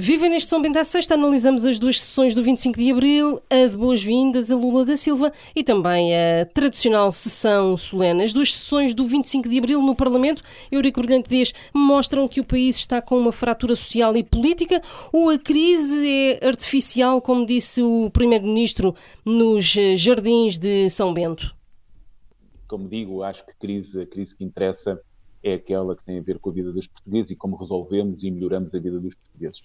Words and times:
Viva 0.00 0.28
neste 0.28 0.48
São 0.48 0.62
Bento 0.62 0.78
à 0.78 0.84
Sexta, 0.84 1.14
analisamos 1.14 1.66
as 1.66 1.76
duas 1.80 2.00
sessões 2.00 2.32
do 2.32 2.40
25 2.40 2.78
de 2.78 2.92
Abril, 2.92 3.42
a 3.50 3.66
de 3.66 3.76
boas-vindas 3.76 4.48
a 4.48 4.54
Lula 4.54 4.84
da 4.84 4.96
Silva 4.96 5.32
e 5.56 5.64
também 5.64 6.12
a 6.14 6.46
tradicional 6.46 7.10
sessão 7.10 7.76
solene. 7.76 8.22
As 8.22 8.32
duas 8.32 8.52
sessões 8.52 8.94
do 8.94 9.02
25 9.02 9.48
de 9.48 9.58
Abril 9.58 9.82
no 9.82 9.96
Parlamento, 9.96 10.40
Eurico 10.70 11.00
Brilhante 11.00 11.28
Dias, 11.28 11.52
mostram 11.74 12.28
que 12.28 12.38
o 12.38 12.44
país 12.44 12.76
está 12.76 13.02
com 13.02 13.18
uma 13.18 13.32
fratura 13.32 13.74
social 13.74 14.16
e 14.16 14.22
política 14.22 14.80
ou 15.12 15.30
a 15.30 15.36
crise 15.36 16.08
é 16.08 16.46
artificial, 16.46 17.20
como 17.20 17.44
disse 17.44 17.82
o 17.82 18.08
Primeiro-Ministro 18.10 18.94
nos 19.24 19.64
jardins 19.96 20.58
de 20.58 20.88
São 20.90 21.12
Bento? 21.12 21.56
Como 22.68 22.88
digo, 22.88 23.24
acho 23.24 23.44
que 23.44 23.52
crise, 23.58 24.02
a 24.02 24.06
crise 24.06 24.36
que 24.36 24.44
interessa 24.44 25.02
é 25.42 25.54
aquela 25.54 25.96
que 25.96 26.04
tem 26.04 26.20
a 26.20 26.22
ver 26.22 26.38
com 26.38 26.50
a 26.50 26.52
vida 26.52 26.72
dos 26.72 26.86
portugueses 26.86 27.32
e 27.32 27.36
como 27.36 27.56
resolvemos 27.56 28.22
e 28.22 28.30
melhoramos 28.30 28.72
a 28.76 28.78
vida 28.78 29.00
dos 29.00 29.16
portugueses. 29.16 29.60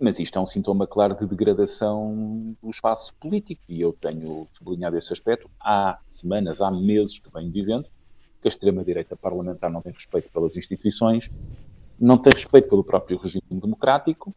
Mas 0.00 0.20
isto 0.20 0.38
é 0.38 0.42
um 0.42 0.46
sintoma 0.46 0.86
claro 0.86 1.16
de 1.16 1.26
degradação 1.26 2.56
do 2.62 2.70
espaço 2.70 3.14
político 3.16 3.62
e 3.68 3.80
eu 3.80 3.92
tenho 3.92 4.46
sublinhado 4.52 4.96
esse 4.96 5.12
aspecto 5.12 5.50
há 5.60 5.98
semanas, 6.06 6.60
há 6.60 6.70
meses 6.70 7.18
que 7.18 7.30
venho 7.32 7.50
dizendo 7.50 7.88
que 8.40 8.46
a 8.46 8.48
extrema-direita 8.48 9.16
parlamentar 9.16 9.70
não 9.70 9.82
tem 9.82 9.92
respeito 9.92 10.30
pelas 10.30 10.56
instituições, 10.56 11.28
não 11.98 12.16
tem 12.16 12.32
respeito 12.32 12.68
pelo 12.68 12.84
próprio 12.84 13.18
regime 13.18 13.42
democrático 13.50 14.32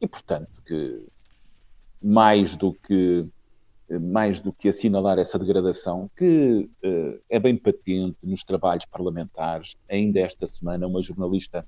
e, 0.00 0.06
portanto, 0.06 0.62
que 0.64 1.04
mais 2.00 2.54
do 2.56 2.72
que 2.72 3.26
mais 4.00 4.40
do 4.40 4.52
que 4.52 4.68
assinalar 4.68 5.18
essa 5.18 5.36
degradação, 5.36 6.08
que 6.16 6.70
uh, 6.84 7.20
é 7.28 7.40
bem 7.40 7.56
patente 7.56 8.16
nos 8.22 8.44
trabalhos 8.44 8.86
parlamentares. 8.86 9.76
Ainda 9.88 10.20
esta 10.20 10.46
semana, 10.46 10.86
uma 10.86 11.02
jornalista 11.02 11.66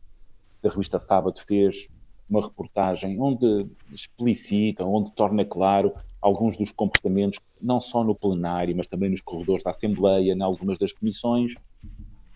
da 0.62 0.70
revista 0.70 1.00
Sábado 1.00 1.40
fez 1.44 1.88
uma 2.32 2.40
reportagem 2.40 3.20
onde 3.20 3.66
explicita, 3.92 4.84
onde 4.84 5.12
torna 5.12 5.44
claro 5.44 5.92
alguns 6.20 6.56
dos 6.56 6.72
comportamentos, 6.72 7.38
não 7.60 7.78
só 7.78 8.02
no 8.02 8.14
plenário, 8.14 8.74
mas 8.74 8.88
também 8.88 9.10
nos 9.10 9.20
corredores 9.20 9.62
da 9.62 9.70
Assembleia, 9.70 10.32
em 10.32 10.42
algumas 10.42 10.78
das 10.78 10.92
comissões. 10.92 11.54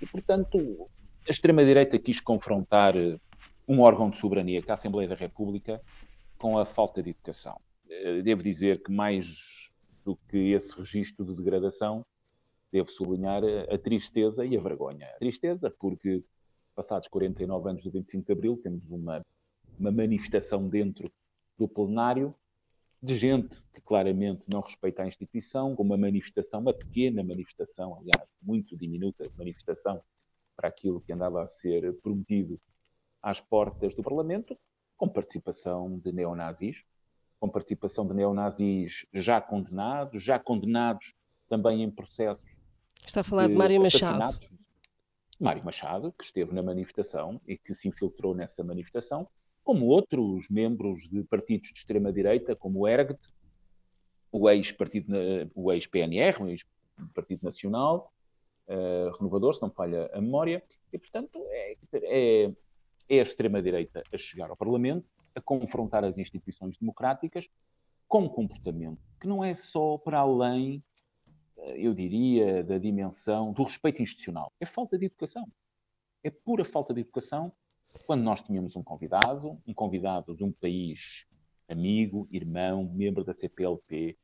E, 0.00 0.06
portanto, 0.06 0.88
a 1.26 1.30
extrema-direita 1.30 1.98
quis 1.98 2.20
confrontar 2.20 2.94
eh, 2.94 3.18
um 3.66 3.80
órgão 3.80 4.10
de 4.10 4.18
soberania, 4.18 4.60
que 4.60 4.68
é 4.68 4.72
a 4.72 4.74
Assembleia 4.74 5.08
da 5.08 5.14
República, 5.14 5.80
com 6.36 6.58
a 6.58 6.66
falta 6.66 7.02
de 7.02 7.10
educação. 7.10 7.58
Eh, 7.88 8.20
devo 8.20 8.42
dizer 8.42 8.82
que 8.82 8.92
mais 8.92 9.70
do 10.04 10.14
que 10.28 10.52
esse 10.52 10.78
registro 10.78 11.24
de 11.24 11.34
degradação, 11.34 12.04
devo 12.70 12.90
sublinhar 12.90 13.42
a, 13.70 13.78
tristeza 13.78 14.44
e 14.44 14.56
a 14.56 14.60
vergonha. 14.60 15.06
A 15.06 15.18
tristeza 15.18 15.70
porque, 15.70 16.22
passados 16.74 17.08
49 17.08 17.70
anos 17.70 17.82
do 17.82 17.90
25 17.90 18.26
de 18.26 18.32
Abril, 18.32 18.60
temos 18.62 18.82
uma 18.90 19.24
uma 19.78 19.90
manifestação 19.90 20.68
dentro 20.68 21.10
do 21.58 21.68
plenário 21.68 22.34
de 23.02 23.16
gente 23.16 23.62
que 23.72 23.80
claramente 23.80 24.48
não 24.48 24.60
respeita 24.60 25.02
a 25.02 25.06
instituição, 25.06 25.76
com 25.76 25.82
uma 25.82 25.96
manifestação, 25.96 26.60
uma 26.60 26.74
pequena 26.74 27.22
manifestação, 27.22 27.94
aliás, 27.94 28.28
muito 28.42 28.76
diminuta 28.76 29.30
manifestação 29.36 30.02
para 30.56 30.68
aquilo 30.68 31.00
que 31.00 31.12
andava 31.12 31.42
a 31.42 31.46
ser 31.46 31.94
prometido 32.00 32.60
às 33.22 33.40
portas 33.40 33.94
do 33.94 34.02
Parlamento, 34.02 34.58
com 34.96 35.08
participação 35.08 35.98
de 35.98 36.10
neonazis, 36.10 36.84
com 37.38 37.48
participação 37.48 38.06
de 38.06 38.14
neonazis 38.14 39.06
já 39.12 39.40
condenados, 39.40 40.22
já 40.22 40.38
condenados 40.38 41.14
também 41.48 41.82
em 41.82 41.90
processos. 41.90 42.56
Está 43.04 43.20
a 43.20 43.24
falar 43.24 43.46
de, 43.46 43.52
de 43.52 43.58
Mário 43.58 43.80
Machado. 43.80 44.40
Mário 45.38 45.64
Machado, 45.64 46.12
que 46.12 46.24
esteve 46.24 46.54
na 46.54 46.62
manifestação 46.62 47.40
e 47.46 47.58
que 47.58 47.74
se 47.74 47.88
infiltrou 47.88 48.34
nessa 48.34 48.64
manifestação, 48.64 49.28
como 49.66 49.86
outros 49.86 50.48
membros 50.48 51.08
de 51.08 51.24
partidos 51.24 51.72
de 51.72 51.78
extrema-direita, 51.80 52.54
como 52.54 52.82
o 52.82 52.88
ERGT, 52.88 53.18
o 54.30 54.48
ex-partido, 54.48 55.12
o 55.56 55.72
ex-PNR, 55.72 56.40
o 56.40 56.48
ex-Partido 56.48 57.42
Nacional, 57.42 58.12
uh, 58.68 59.10
Renovador, 59.18 59.56
se 59.56 59.62
não 59.62 59.70
falha 59.70 60.08
a 60.14 60.20
memória, 60.20 60.62
e, 60.92 60.96
portanto, 60.96 61.42
é, 61.48 61.76
é, 61.94 62.52
é 63.08 63.18
a 63.18 63.22
extrema-direita 63.24 64.04
a 64.12 64.16
chegar 64.16 64.50
ao 64.50 64.56
Parlamento, 64.56 65.04
a 65.34 65.40
confrontar 65.40 66.04
as 66.04 66.16
instituições 66.16 66.76
democráticas 66.76 67.50
com 68.06 68.20
um 68.20 68.28
comportamento 68.28 69.00
que 69.20 69.26
não 69.26 69.42
é 69.42 69.52
só 69.52 69.98
para 69.98 70.20
além, 70.20 70.80
eh, 71.58 71.74
eu 71.76 71.92
diria, 71.92 72.62
da 72.62 72.78
dimensão 72.78 73.52
do 73.52 73.64
respeito 73.64 74.00
institucional. 74.00 74.52
É 74.60 74.64
falta 74.64 74.96
de 74.96 75.06
educação. 75.06 75.50
É 76.22 76.30
pura 76.30 76.64
falta 76.64 76.94
de 76.94 77.00
educação 77.00 77.52
quando 78.06 78.22
nós 78.22 78.42
tínhamos 78.42 78.76
um 78.76 78.82
convidado, 78.82 79.58
um 79.66 79.74
convidado 79.74 80.34
de 80.34 80.44
um 80.44 80.52
país 80.52 81.26
amigo, 81.68 82.28
irmão, 82.30 82.84
membro 82.94 83.24
da 83.24 83.34
CPLP, 83.34 84.16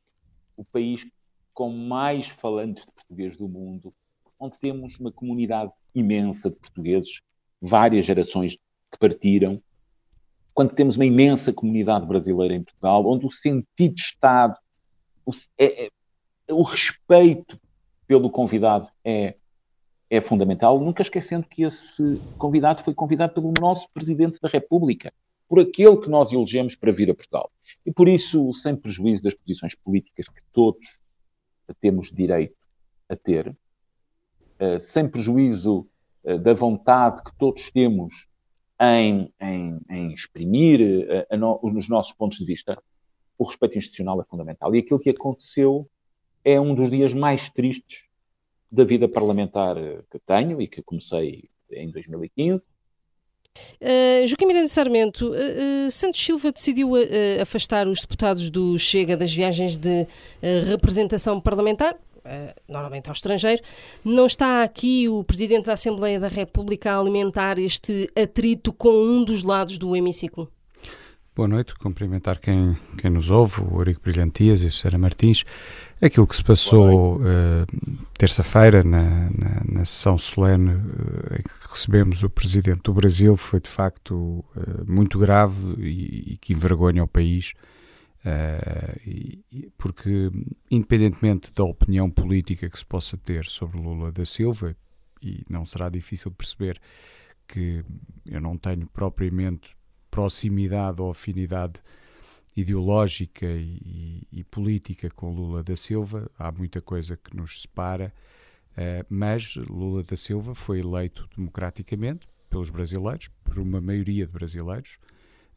o 0.55 0.63
país 0.63 1.05
com 1.53 1.69
mais 1.69 2.29
falantes 2.29 2.85
de 2.85 2.91
português 2.91 3.37
do 3.37 3.47
mundo, 3.47 3.93
onde 4.39 4.59
temos 4.59 4.99
uma 4.99 5.11
comunidade 5.11 5.71
imensa 5.93 6.49
de 6.49 6.55
portugueses, 6.55 7.21
várias 7.61 8.05
gerações 8.05 8.55
que 8.55 8.97
partiram, 8.99 9.61
quando 10.53 10.73
temos 10.73 10.95
uma 10.95 11.05
imensa 11.05 11.51
comunidade 11.51 12.05
brasileira 12.05 12.55
em 12.55 12.63
Portugal, 12.63 13.05
onde 13.07 13.25
o 13.25 13.31
sentido 13.31 13.95
de 13.95 14.01
Estado, 14.01 14.57
o, 15.25 15.31
é, 15.57 15.85
é, 15.85 15.89
o 16.51 16.61
respeito 16.61 17.59
pelo 18.05 18.29
convidado 18.29 18.87
é 19.03 19.35
é 20.15 20.21
fundamental, 20.21 20.79
nunca 20.79 21.01
esquecendo 21.01 21.47
que 21.47 21.63
esse 21.63 22.21
convidado 22.37 22.83
foi 22.83 22.93
convidado 22.93 23.33
pelo 23.33 23.51
nosso 23.59 23.89
Presidente 23.91 24.39
da 24.39 24.47
República, 24.47 25.11
por 25.49 25.59
aquele 25.59 25.97
que 25.97 26.07
nós 26.07 26.31
elegemos 26.31 26.75
para 26.75 26.91
vir 26.91 27.09
a 27.09 27.15
Portugal. 27.15 27.51
E 27.83 27.91
por 27.91 28.07
isso, 28.07 28.53
sem 28.53 28.75
prejuízo 28.75 29.23
das 29.23 29.33
posições 29.33 29.73
políticas 29.73 30.27
que 30.29 30.41
todos 30.51 30.87
temos 31.81 32.11
direito 32.11 32.55
a 33.09 33.15
ter, 33.15 33.57
eh, 34.59 34.77
sem 34.79 35.07
prejuízo 35.07 35.87
eh, 36.23 36.37
da 36.37 36.53
vontade 36.53 37.23
que 37.23 37.35
todos 37.35 37.71
temos 37.71 38.27
em, 38.79 39.33
em, 39.41 39.79
em 39.89 40.13
exprimir 40.13 40.79
eh, 41.09 41.27
a, 41.27 41.33
a 41.33 41.37
no, 41.37 41.59
os 41.63 41.89
nossos 41.89 42.13
pontos 42.13 42.37
de 42.37 42.45
vista, 42.45 42.77
o 43.35 43.45
respeito 43.45 43.79
institucional 43.79 44.21
é 44.21 44.25
fundamental. 44.25 44.75
E 44.75 44.77
aquilo 44.77 44.99
que 44.99 45.09
aconteceu 45.09 45.89
é 46.45 46.61
um 46.61 46.75
dos 46.75 46.91
dias 46.91 47.15
mais 47.15 47.49
tristes 47.49 48.05
da 48.73 48.83
vida 48.83 49.07
parlamentar 49.07 49.75
que 50.09 50.17
tenho 50.25 50.59
e 50.59 50.67
que 50.67 50.81
comecei 50.81 51.47
em 51.71 51.91
2015. 51.91 52.67
Uh, 53.79 54.25
Joaquim 54.25 54.47
Miranda 54.47 54.67
Sarmento, 54.67 55.29
uh, 55.29 55.85
uh, 55.87 55.91
Santos 55.91 56.25
Silva 56.25 56.51
decidiu 56.51 56.93
afastar 57.39 57.87
os 57.87 58.01
deputados 58.01 58.49
do 58.49 58.79
Chega 58.79 59.15
das 59.15 59.31
viagens 59.31 59.77
de 59.77 60.07
representação 60.67 61.39
parlamentar, 61.39 61.95
normalmente 62.67 63.09
ao 63.09 63.13
estrangeiro. 63.13 63.61
Não 64.03 64.25
está 64.25 64.63
aqui 64.63 65.07
o 65.07 65.23
Presidente 65.23 65.65
da 65.65 65.73
Assembleia 65.73 66.19
da 66.19 66.27
República 66.27 66.93
a 66.93 66.99
alimentar 66.99 67.59
este 67.59 68.09
atrito 68.15 68.73
com 68.73 68.89
um 68.89 69.23
dos 69.23 69.43
lados 69.43 69.77
do 69.77 69.95
hemiciclo? 69.95 70.51
Boa 71.35 71.47
noite, 71.47 71.73
cumprimentar 71.75 72.39
quem, 72.39 72.77
quem 73.01 73.09
nos 73.09 73.31
ouve, 73.31 73.61
o 73.61 73.79
Eurico 73.79 74.01
Brilhantias 74.01 74.61
e 74.61 74.67
a 74.67 74.71
Sara 74.71 74.99
Martins. 74.99 75.43
Aquilo 76.03 76.27
que 76.27 76.35
se 76.35 76.43
passou 76.43 77.15
uh, 77.15 77.23
terça-feira 78.17 78.83
na, 78.83 79.29
na, 79.29 79.61
na, 79.63 79.85
sessão 79.85 80.17
solene 80.17 80.71
uh, 80.71 81.39
em 81.39 81.43
que 81.43 81.71
recebemos 81.71 82.23
o 82.23 82.29
Presidente 82.29 82.81
do 82.81 82.93
Brasil 82.93 83.37
foi 83.37 83.61
de 83.61 83.69
facto 83.69 84.13
uh, 84.13 84.85
muito 84.85 85.17
grave 85.17 85.81
e, 85.81 86.33
e, 86.33 86.37
que 86.37 86.51
envergonha 86.51 87.05
o 87.05 87.07
país, 87.07 87.53
e, 89.05 89.71
porque 89.77 90.29
independentemente 90.69 91.53
da 91.53 91.63
opinião 91.63 92.11
política 92.11 92.69
que 92.69 92.77
se 92.77 92.85
possa 92.85 93.15
ter 93.15 93.45
sobre 93.45 93.79
Lula 93.79 94.11
da 94.11 94.25
Silva, 94.25 94.75
e 95.21 95.45
não 95.49 95.63
será 95.63 95.87
difícil 95.87 96.31
perceber 96.31 96.81
que 97.47 97.81
eu 98.25 98.41
não 98.41 98.57
tenho 98.57 98.87
propriamente 98.87 99.73
proximidade 100.11 101.01
ou 101.01 101.11
afinidade 101.11 101.79
ideológica 102.55 103.45
e, 103.45 104.27
e, 104.31 104.43
política 104.43 105.09
com 105.09 105.33
Lula 105.33 105.63
da 105.63 105.75
Silva, 105.75 106.29
há 106.37 106.51
muita 106.51 106.81
coisa 106.81 107.17
que 107.17 107.35
nos 107.35 107.61
separa, 107.61 108.13
uh, 108.71 109.05
mas 109.09 109.55
Lula 109.55 110.03
da 110.03 110.15
Silva 110.15 110.53
foi 110.53 110.79
eleito 110.79 111.27
democraticamente 111.35 112.27
pelos 112.49 112.69
brasileiros, 112.69 113.29
por 113.43 113.59
uma 113.59 113.81
maioria 113.81 114.27
de 114.27 114.31
brasileiros, 114.31 114.99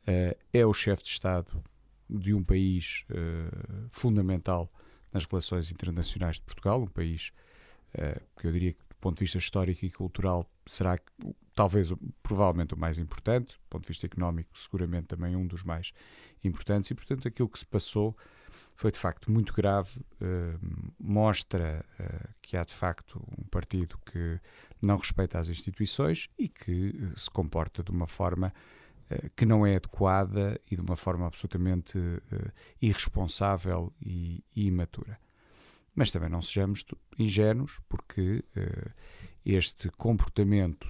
uh, 0.08 0.37
é 0.52 0.66
o 0.66 0.72
chefe 0.72 1.02
de 1.02 1.10
Estado 1.10 1.62
de 2.08 2.32
um 2.32 2.43
país 2.43 3.04
uh, 3.10 3.88
fundamental 3.90 4.72
nas 5.12 5.26
relações 5.26 5.70
internacionais 5.70 6.37
de 6.37 6.43
Portugal, 6.43 6.82
um 6.82 6.87
país 6.87 7.32
que 8.37 8.46
eu 8.46 8.52
diria 8.52 8.75
que 8.75 8.81
do 8.90 8.96
ponto 8.96 9.14
de 9.14 9.20
vista 9.20 9.38
histórico 9.38 9.87
e 9.87 9.90
cultural 9.90 10.46
será 10.66 10.98
talvez 11.56 11.91
provavelmente 12.23 12.75
o 12.75 12.79
mais 12.79 12.99
importante, 12.99 13.55
do 13.55 13.69
ponto 13.70 13.82
de 13.82 13.88
vista 13.88 14.06
económico 14.06 14.56
seguramente 14.56 15.06
também 15.06 15.35
um 15.35 15.47
dos 15.47 15.64
mais 15.64 15.91
importantes 16.44 16.91
e 16.91 16.94
portanto 16.94 17.26
aquilo 17.26 17.49
que 17.49 17.58
se 17.58 17.67
passou 17.67 18.17
foi 18.76 18.93
de 18.93 18.99
facto 18.99 19.32
muito 19.32 19.55
grave, 19.55 19.99
uh, 20.20 20.93
mostra 21.00 21.82
uh, 21.99 22.29
que 22.43 22.58
há 22.58 22.62
de 22.62 22.75
facto 22.75 23.19
um 23.38 23.44
partido 23.44 23.99
que 24.05 24.38
não 24.82 24.99
respeita 24.99 25.38
as 25.38 25.49
instituições 25.49 26.29
e 26.38 26.47
que 26.47 26.91
uh, 26.91 27.19
se 27.19 27.31
comporta 27.31 27.82
de 27.82 27.91
uma 27.91 28.06
forma 28.06 28.53
que 29.37 29.47
não 29.47 29.64
é 29.64 29.76
adequada 29.76 30.61
e 30.69 30.75
de 30.75 30.82
uma 30.82 30.97
forma 30.97 31.29
absolutamente 31.29 31.97
irresponsável 32.82 33.93
e, 34.03 34.43
e 34.53 34.67
imatura. 34.67 35.17
Mas 35.94 36.11
também 36.11 36.29
não 36.29 36.43
sejamos 36.43 36.85
ingênuos, 37.17 37.81
porque 37.88 38.44
este 39.44 39.91
comportamento 39.91 40.88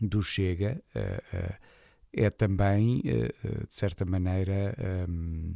do 0.00 0.22
Chega 0.22 0.82
uh, 0.94 1.36
uh, 1.36 1.70
é 2.12 2.28
também, 2.28 3.02
de 3.02 3.32
certa 3.68 4.04
maneira, 4.04 4.74
um, 5.08 5.54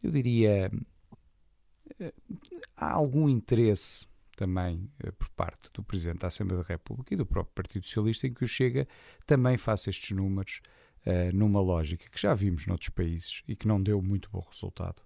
eu 0.00 0.12
diria, 0.12 0.70
há 2.76 2.92
algum 2.92 3.28
interesse 3.28 4.06
também 4.36 4.88
por 5.18 5.28
parte 5.30 5.68
do 5.72 5.82
Presidente 5.82 6.20
da 6.20 6.28
Assembleia 6.28 6.62
da 6.62 6.68
República 6.68 7.12
e 7.12 7.16
do 7.16 7.26
próprio 7.26 7.52
Partido 7.52 7.84
Socialista 7.84 8.28
em 8.28 8.32
que 8.32 8.44
o 8.44 8.46
Chega 8.46 8.86
também 9.26 9.56
faça 9.56 9.90
estes 9.90 10.16
números 10.16 10.60
numa 11.32 11.60
lógica 11.60 12.08
que 12.08 12.22
já 12.22 12.32
vimos 12.32 12.64
noutros 12.66 12.90
países 12.90 13.42
e 13.48 13.56
que 13.56 13.66
não 13.66 13.82
deu 13.82 14.00
muito 14.00 14.30
bom 14.30 14.46
resultado 14.48 15.02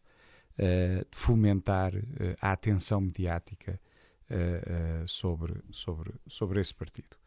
de 0.59 1.19
fomentar 1.19 1.95
a 2.39 2.53
atenção 2.53 3.01
mediática 3.01 3.81
sobre, 5.07 5.55
sobre, 5.71 6.13
sobre 6.27 6.61
esse 6.61 6.75
partido. 6.75 7.18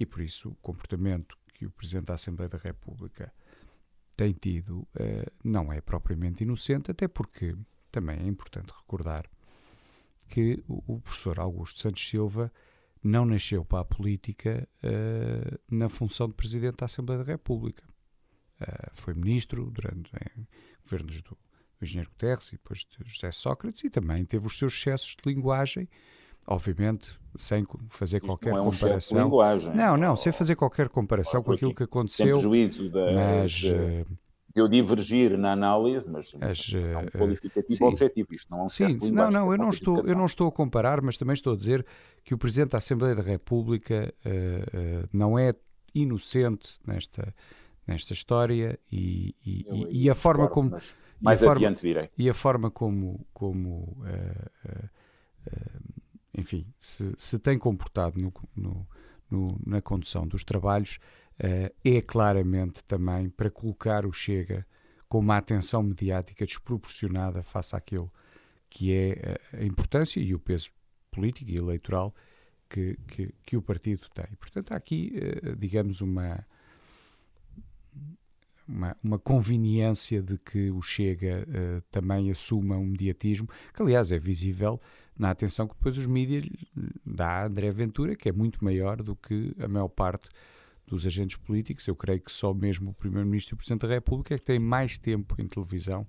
E 0.00 0.06
por 0.06 0.20
isso 0.20 0.48
o 0.48 0.54
comportamento 0.56 1.38
que 1.54 1.66
o 1.66 1.70
Presidente 1.70 2.06
da 2.06 2.14
Assembleia 2.14 2.48
da 2.48 2.58
República 2.58 3.32
tem 4.16 4.32
tido 4.32 4.88
não 5.44 5.72
é 5.72 5.80
propriamente 5.80 6.42
inocente, 6.42 6.90
até 6.90 7.06
porque 7.06 7.56
também 7.90 8.18
é 8.18 8.26
importante 8.26 8.72
recordar 8.72 9.30
que 10.30 10.62
o, 10.66 10.94
o 10.94 11.00
professor 11.00 11.38
Augusto 11.38 11.80
Santos 11.80 12.08
Silva 12.08 12.52
não 13.02 13.24
nasceu 13.24 13.64
para 13.64 13.80
a 13.80 13.84
política 13.84 14.68
uh, 14.84 15.58
na 15.70 15.88
função 15.88 16.28
de 16.28 16.34
Presidente 16.34 16.76
da 16.76 16.86
Assembleia 16.86 17.24
da 17.24 17.32
República. 17.32 17.82
Uh, 18.60 18.90
foi 18.92 19.14
ministro 19.14 19.70
durante 19.70 20.10
em 20.14 20.46
governos 20.84 21.22
do, 21.22 21.36
o 21.80 21.84
engenheiro 21.84 22.10
Guterres 22.10 22.48
e 22.48 22.52
depois 22.52 22.80
de 22.80 23.10
José 23.10 23.32
Sócrates, 23.32 23.82
e 23.84 23.90
também 23.90 24.24
teve 24.24 24.46
os 24.46 24.58
seus 24.58 24.74
excessos 24.74 25.16
de 25.16 25.32
linguagem, 25.32 25.88
obviamente 26.46 27.18
sem 27.38 27.64
fazer 27.88 28.16
Isto 28.16 28.26
qualquer 28.26 28.50
não 28.50 28.58
é 28.58 28.62
um 28.62 28.70
comparação. 28.70 29.18
De 29.18 29.24
linguagem. 29.24 29.74
Não, 29.74 29.96
não, 29.96 30.16
sem 30.16 30.32
fazer 30.32 30.56
qualquer 30.56 30.88
comparação 30.88 31.42
com 31.42 31.52
aquilo 31.52 31.74
que 31.74 31.84
aconteceu. 31.84 32.26
Sem 32.26 32.34
prejuízo 32.34 32.90
da, 32.90 33.12
mas, 33.12 33.52
de, 33.52 33.70
de 33.70 34.06
eu 34.56 34.68
divergir 34.68 35.38
na 35.38 35.52
análise, 35.52 36.10
mas, 36.10 36.34
mas 36.34 36.72
é 36.74 36.96
um 36.98 37.06
qualificativo 37.06 37.76
sim, 37.76 37.84
objetivo. 37.84 38.34
Isto 38.34 38.50
não 38.50 38.60
é 38.60 38.62
um 38.64 38.68
sim, 38.68 38.86
de 38.98 39.12
não, 39.12 39.30
não, 39.30 39.52
eu 39.52 39.58
não 39.58 39.70
estou, 39.70 40.02
eu 40.02 40.16
não 40.16 40.26
estou 40.26 40.48
a 40.48 40.52
comparar, 40.52 41.00
mas 41.00 41.16
também 41.16 41.34
estou 41.34 41.52
a 41.52 41.56
dizer 41.56 41.86
que 42.24 42.34
o 42.34 42.38
Presidente 42.38 42.70
da 42.70 42.78
Assembleia 42.78 43.14
da 43.14 43.22
República 43.22 44.12
uh, 44.26 45.04
uh, 45.04 45.08
não 45.12 45.38
é 45.38 45.52
inocente 45.94 46.78
nesta 46.86 47.34
nesta 47.86 48.12
história 48.12 48.78
e, 48.92 49.34
e, 49.44 49.66
e, 49.68 50.04
e 50.04 50.10
a 50.10 50.14
forma 50.14 50.46
como 50.48 50.70
mas 50.70 50.94
mais 51.20 51.42
e 51.42 51.48
adiante 51.48 51.80
forma, 51.80 51.94
direi. 51.94 52.10
E 52.16 52.30
a 52.30 52.34
forma 52.34 52.70
como, 52.70 53.26
como 53.32 53.98
uh, 54.04 54.88
enfim, 56.40 56.66
se, 56.78 57.12
se, 57.16 57.38
tem 57.38 57.58
comportado 57.58 58.20
no, 58.20 58.32
no, 58.56 58.88
no, 59.30 59.60
na 59.66 59.80
condução 59.80 60.26
dos 60.26 60.44
trabalhos 60.44 60.98
é 61.82 62.02
claramente 62.02 62.84
também 62.84 63.30
para 63.30 63.50
colocar 63.50 64.04
o 64.04 64.12
Chega 64.12 64.66
com 65.08 65.20
uma 65.20 65.38
atenção 65.38 65.82
mediática 65.82 66.44
desproporcionada 66.44 67.42
face 67.42 67.74
àquilo 67.74 68.12
que 68.68 68.92
é 68.92 69.38
a 69.54 69.64
importância 69.64 70.20
e 70.20 70.34
o 70.34 70.38
peso 70.38 70.70
político 71.10 71.50
e 71.50 71.56
eleitoral 71.56 72.14
que, 72.68 72.98
que, 73.08 73.34
que 73.42 73.56
o 73.56 73.62
partido 73.62 74.06
tem. 74.12 74.26
Portanto, 74.38 74.72
há 74.72 74.76
aqui, 74.76 75.14
digamos, 75.58 76.02
uma 76.02 76.44
uma, 78.70 78.96
uma 79.02 79.18
conveniência 79.18 80.22
de 80.22 80.38
que 80.38 80.70
o 80.70 80.80
Chega 80.80 81.46
uh, 81.48 81.82
também 81.90 82.30
assuma 82.30 82.76
um 82.76 82.86
mediatismo, 82.86 83.48
que 83.74 83.82
aliás 83.82 84.12
é 84.12 84.18
visível 84.18 84.80
na 85.20 85.28
atenção 85.28 85.68
que 85.68 85.74
depois 85.74 85.98
os 85.98 86.06
mídias 86.06 86.46
dá 87.04 87.42
a 87.42 87.46
André 87.46 87.70
Ventura, 87.70 88.16
que 88.16 88.26
é 88.26 88.32
muito 88.32 88.64
maior 88.64 89.02
do 89.02 89.14
que 89.14 89.54
a 89.60 89.68
maior 89.68 89.88
parte 89.88 90.30
dos 90.86 91.04
agentes 91.04 91.36
políticos. 91.36 91.86
Eu 91.86 91.94
creio 91.94 92.22
que 92.22 92.32
só 92.32 92.54
mesmo 92.54 92.92
o 92.92 92.94
Primeiro-Ministro 92.94 93.52
e 93.52 93.54
o 93.54 93.56
Presidente 93.58 93.82
da 93.82 93.88
República 93.88 94.34
é 94.34 94.38
que 94.38 94.44
têm 94.44 94.58
mais 94.58 94.96
tempo 94.96 95.34
em 95.38 95.46
televisão 95.46 96.06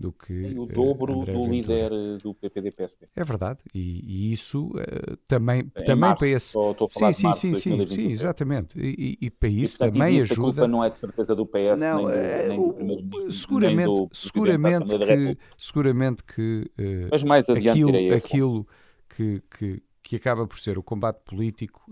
do 0.00 0.12
que 0.12 0.32
e 0.32 0.58
o 0.58 0.66
dobro 0.66 1.20
uh, 1.20 1.24
do 1.24 1.46
líder 1.46 1.90
do 2.22 2.34
PPD-PSD. 2.34 3.06
É 3.14 3.22
verdade, 3.22 3.60
e, 3.74 4.02
e 4.04 4.32
isso 4.32 4.68
uh, 4.68 5.16
também, 5.28 5.60
em 5.60 5.84
também 5.84 5.96
março, 5.96 6.18
para 6.18 6.28
esse... 6.28 6.46
Estou, 6.46 6.86
a 6.86 6.90
falar 6.90 7.12
sim, 7.12 7.30
de 7.30 7.36
sim, 7.36 7.54
sim, 7.54 7.86
sim, 7.86 8.10
exatamente, 8.10 8.78
e, 8.80 9.18
e, 9.20 9.30
para 9.30 9.48
isso 9.48 9.76
e, 9.76 9.78
portanto, 9.78 9.92
também 9.98 10.16
ajuda... 10.16 10.32
A 10.32 10.36
culpa 10.36 10.68
não 10.68 10.82
é 10.82 10.90
de 10.90 10.98
certeza 10.98 11.36
do 11.36 11.46
PS, 11.46 11.80
não, 11.80 11.96
nem 11.96 12.06
do, 12.06 12.10
é, 12.10 12.82
nem 12.82 13.04
do 13.04 13.32
seguramente, 13.32 14.08
seguramente 14.12 14.84
que, 14.88 15.38
seguramente 15.58 16.24
que 16.24 16.70
uh, 16.78 17.08
Mas 17.10 17.22
mais 17.22 17.48
adiante 17.48 17.88
aquilo, 17.88 18.14
aquilo 18.14 18.66
que, 19.08 19.42
que, 19.50 19.82
que 20.02 20.16
acaba 20.16 20.46
por 20.46 20.58
ser 20.58 20.78
o 20.78 20.82
combate 20.82 21.20
político, 21.24 21.84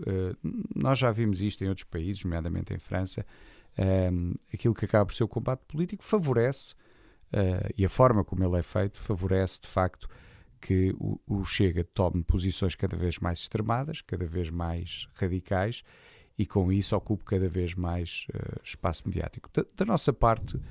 nós 0.74 0.98
já 0.98 1.10
vimos 1.10 1.42
isto 1.42 1.62
em 1.62 1.68
outros 1.68 1.84
países, 1.84 2.24
nomeadamente 2.24 2.72
em 2.72 2.78
França, 2.78 3.24
aquilo 4.52 4.74
que 4.74 4.84
acaba 4.84 5.06
por 5.06 5.14
ser 5.14 5.24
o 5.24 5.28
combate 5.28 5.60
político 5.68 6.02
favorece 6.02 6.74
uh, 7.32 7.72
e 7.76 7.84
a 7.84 7.88
forma 7.88 8.24
como 8.24 8.44
ele 8.44 8.58
é 8.58 8.62
feito 8.62 8.98
favorece 8.98 9.60
de 9.60 9.68
facto 9.68 10.08
que 10.60 10.94
o, 10.98 11.20
o, 11.26 11.44
Chega 11.44 11.84
tome 11.84 12.22
posições 12.22 12.74
cada 12.74 12.96
vez 12.96 13.18
mais 13.18 13.38
extremadas, 13.38 14.00
cada 14.00 14.26
vez 14.26 14.50
mais 14.50 15.08
radicais 15.14 15.84
e 16.36 16.44
com 16.44 16.72
isso 16.72 16.96
ocupe 16.96 17.24
cada 17.24 17.48
vez 17.48 17.74
mais 17.74 18.26
uh, 18.34 18.60
espaço 18.62 19.06
mediático. 19.06 19.48
Da, 19.52 19.64
da 19.76 19.84
nossa 19.84 20.12
parte, 20.12 20.56
uh, 20.56 20.62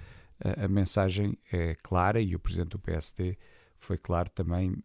a 0.66 0.68
mensagem 0.68 1.38
é 1.52 1.76
clara 1.76 2.20
e 2.20 2.36
o 2.36 2.40
Presidente 2.40 2.70
do 2.70 2.80
PSD 2.80 3.38
foi 3.80 3.98
claro 3.98 4.30
também 4.32 4.84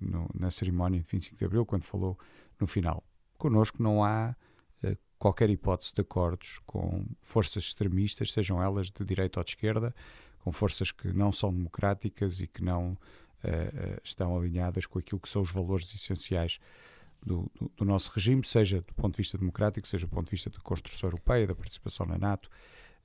no, 0.00 0.28
na 0.34 0.50
cerimónia 0.50 1.00
de 1.00 1.08
25 1.08 1.38
de 1.38 1.44
Abril, 1.44 1.64
quando 1.64 1.84
falou 1.84 2.18
no 2.60 2.66
final. 2.66 3.02
Conosco 3.38 3.80
não 3.80 4.02
há 4.02 4.34
qualquer 5.24 5.48
hipótese 5.48 5.94
de 5.94 6.02
acordos 6.02 6.60
com 6.66 7.06
forças 7.22 7.64
extremistas, 7.64 8.30
sejam 8.30 8.62
elas 8.62 8.90
de 8.90 9.02
direita 9.06 9.40
ou 9.40 9.44
de 9.44 9.52
esquerda, 9.52 9.94
com 10.44 10.52
forças 10.52 10.92
que 10.92 11.08
não 11.08 11.32
são 11.32 11.52
democráticas 11.52 12.42
e 12.42 12.46
que 12.46 12.62
não 12.62 12.92
uh, 12.92 14.00
estão 14.04 14.36
alinhadas 14.36 14.84
com 14.84 14.98
aquilo 14.98 15.18
que 15.18 15.28
são 15.28 15.40
os 15.40 15.50
valores 15.50 15.92
essenciais 15.94 16.60
do, 17.24 17.50
do, 17.58 17.72
do, 17.78 17.84
nosso 17.86 18.12
regime, 18.14 18.44
seja 18.44 18.82
do 18.82 18.92
ponto 18.92 19.14
de 19.14 19.22
vista 19.22 19.38
democrático, 19.38 19.88
seja 19.88 20.06
do 20.06 20.10
ponto 20.10 20.26
de 20.26 20.32
vista 20.32 20.50
da 20.50 20.58
construção 20.58 21.08
europeia, 21.08 21.46
da 21.46 21.54
participação 21.54 22.04
na 22.04 22.18
NATO, 22.18 22.50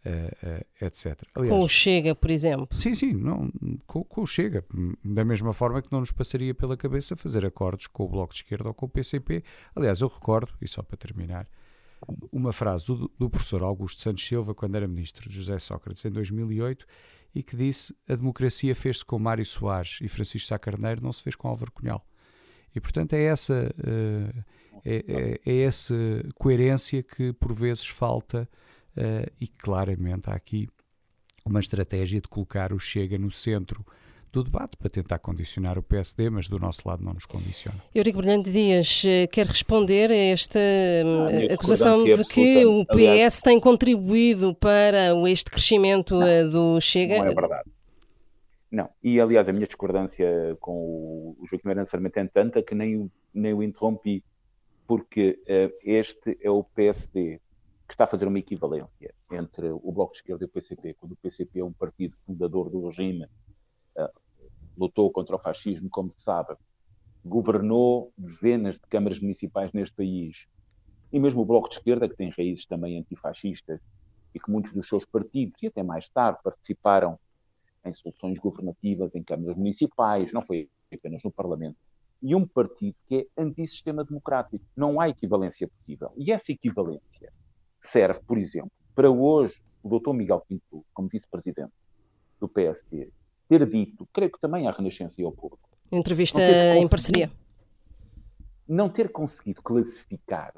uh, 0.06 0.10
uh, 0.46 0.86
etc. 0.86 1.24
Aliás, 1.34 1.58
com 1.58 1.64
o 1.64 1.70
Chega, 1.70 2.14
por 2.14 2.30
exemplo. 2.30 2.68
Sim, 2.78 2.94
sim, 2.94 3.14
não, 3.14 3.50
com, 3.88 4.04
com, 4.04 4.22
o 4.22 4.28
Chega. 4.28 4.66
Da 5.02 5.24
mesma 5.24 5.54
forma 5.54 5.82
que 5.82 5.90
não 5.94 6.02
nos 6.02 6.12
passaria 6.12 6.54
pela 6.54 6.76
cabeça 6.76 7.16
fazer 7.16 7.46
acordos 7.46 7.88
com 7.88 8.04
o 8.04 8.10
Bloco 8.10 8.34
de 8.34 8.40
Esquerda 8.40 8.68
ou 8.68 8.74
com 8.74 8.86
o 8.86 8.90
PCP. 8.90 9.46
Aliás, 9.74 10.02
eu 10.02 10.10
recordo, 10.10 10.52
e 10.62 10.68
só 10.68 10.84
para 10.84 10.98
terminar, 10.98 11.48
uma 12.34 12.52
frase 12.52 12.86
do, 12.88 13.10
do 13.18 13.30
professor 13.30 13.64
Augusto 13.64 14.02
Santos 14.02 14.28
Silva, 14.28 14.54
quando 14.54 14.76
era 14.76 14.88
ministro 14.88 15.30
de 15.30 15.36
José 15.36 15.58
Sócrates, 15.60 16.04
em 16.04 16.12
2008, 16.12 16.86
e 17.34 17.44
que 17.44 17.56
disse 17.56 17.96
a 18.08 18.16
democracia 18.16 18.74
fez-se 18.76 19.06
com 19.06 19.20
Mário 19.20 19.46
Soares 19.46 20.00
e 20.02 20.08
Francisco 20.08 20.48
Sá 20.48 20.60
Carneiro, 20.60 21.02
não 21.02 21.14
se 21.14 21.24
fez 21.24 21.36
com 21.36 21.48
Álvaro 21.48 21.72
Cunhal. 21.72 22.06
E, 22.76 22.80
portanto, 22.80 23.14
é 23.14 23.24
essa, 23.24 23.74
uh, 23.80 24.44
é, 24.86 25.40
é, 25.46 25.52
é, 25.52 25.62
essa 25.62 25.96
coerência 26.36 27.02
que, 27.02 27.34
por 27.34 27.54
vezes, 27.54 27.88
falta 27.88 28.48
uh, 28.96 29.32
e 29.40 29.48
claramente 29.48 30.30
há 30.30 30.34
aqui 30.34 30.68
uma 31.46 31.60
estratégia 31.60 32.22
de 32.22 32.28
colocar 32.28 32.72
o 32.74 32.80
Chega 32.80 33.18
no 33.18 33.32
centro 33.32 33.86
do 34.32 34.44
debate 34.44 34.78
para 34.78 34.90
tentar 34.90 35.20
condicionar 35.20 35.78
o 35.78 35.84
PSD, 35.84 36.30
mas 36.30 36.48
do 36.48 36.60
nosso 36.60 36.88
lado 36.88 37.04
não 37.04 37.14
nos 37.14 37.26
condiciona. 37.26 37.78
Eurico 37.94 38.20
Brilhante 38.20 38.52
Dias 38.52 39.04
eh, 39.06 39.28
quer 39.28 39.46
responder 39.46 40.12
a 40.12 40.16
esta 40.16 40.60
ah, 40.60 41.54
acusação 41.54 42.04
de 42.04 42.24
que 42.26 42.66
o 42.66 42.86
PS 42.86 42.96
aliás, 42.96 43.42
tem 43.42 43.60
contribuído 43.60 44.54
para 44.54 45.14
este 45.30 45.50
crescimento 45.50 46.16
não, 46.16 46.28
eh, 46.28 46.44
do 46.44 46.80
Chega? 46.80 47.18
Não 47.18 47.26
é 47.26 47.34
verdade. 47.34 47.70
Não, 48.72 48.90
e 49.04 49.20
aliás 49.20 49.50
a 49.50 49.54
minha 49.54 49.66
discordância 49.66 50.28
com 50.60 51.36
o 51.40 51.46
Joaquim 51.50 51.70
Arança 51.70 51.98
é 51.98 52.28
tanta 52.28 52.62
que 52.62 52.76
nem 52.76 52.98
o, 52.98 53.12
nem 53.34 53.54
o 53.54 53.64
interrompi, 53.64 54.24
porque 54.86 55.40
uh, 55.48 55.76
este 55.84 56.38
é 56.42 56.52
o 56.52 56.64
PSD 56.64 57.42
que 57.88 57.94
está 57.96 58.04
a 58.04 58.08
fazer 58.08 58.28
uma 58.28 58.38
equivalência 58.38 59.12
entre 59.32 59.70
o 59.72 59.92
Bloco 59.92 60.14
de 60.14 60.20
Esquerda 60.20 60.44
e 60.44 60.46
o 60.46 60.50
PCP, 60.50 60.94
quando 60.94 61.14
o 61.14 61.16
PCP 61.16 61.60
é 61.60 61.66
um 61.66 61.74
partido 61.74 62.16
fundador 62.24 62.70
do 62.70 62.86
regime 62.86 63.26
lutou 64.78 65.12
contra 65.12 65.36
o 65.36 65.40
fascismo, 65.40 65.90
como 65.90 66.12
se 66.12 66.22
sabe, 66.22 66.56
governou 67.24 68.14
dezenas 68.18 68.78
de 68.78 68.88
câmaras 68.88 69.20
municipais 69.20 69.72
neste 69.74 69.96
país. 69.96 70.48
E 71.12 71.20
mesmo 71.20 71.42
o 71.42 71.46
Bloco 71.46 71.70
de 71.70 71.76
Esquerda, 71.76 72.08
que 72.08 72.16
tem 72.16 72.30
raízes 72.30 72.66
também 72.66 72.98
antifascistas, 72.98 73.82
e 74.34 74.40
que 74.40 74.50
muitos 74.50 74.74
dos 74.74 74.88
seus 74.88 75.06
partidos, 75.06 75.62
e 75.62 75.68
até 75.68 75.84
mais 75.84 76.08
tarde, 76.08 76.40
participaram 76.44 77.20
em 77.86 77.94
soluções 77.94 78.40
governativas, 78.40 79.16
em 79.16 79.24
câmaras 79.24 79.58
municipais, 79.58 80.32
não 80.32 80.42
foi 80.42 80.70
apenas 80.94 81.24
no 81.24 81.32
Parlamento. 81.32 81.78
E 82.22 82.36
um 82.36 82.46
partido 82.46 82.96
que 83.08 83.28
é 83.36 83.42
antissistema 83.42 84.04
democrático. 84.04 84.64
Não 84.76 85.00
há 85.00 85.08
equivalência 85.10 85.68
possível. 85.68 86.12
E 86.18 86.32
essa 86.32 86.52
equivalência 86.52 87.32
serve, 87.80 88.22
por 88.28 88.38
exemplo, 88.38 88.72
para 88.94 89.10
hoje 89.10 89.62
o 89.82 89.90
doutor 89.90 90.14
Miguel 90.14 90.44
Pinto, 90.48 90.86
como 90.94 91.08
vice-presidente 91.08 91.72
do 92.40 92.48
PSD, 92.48 93.10
ter 93.50 93.68
dito, 93.68 94.08
creio 94.14 94.32
que 94.32 94.40
também 94.40 94.68
à 94.68 94.72
Renascença 94.72 95.20
e 95.20 95.26
ao 95.26 95.32
público. 95.32 95.68
Entrevista 95.92 96.40
em 96.40 96.88
parceria. 96.88 97.32
Não 98.68 98.88
ter 98.88 99.12
conseguido 99.12 99.62
classificar 99.64 100.54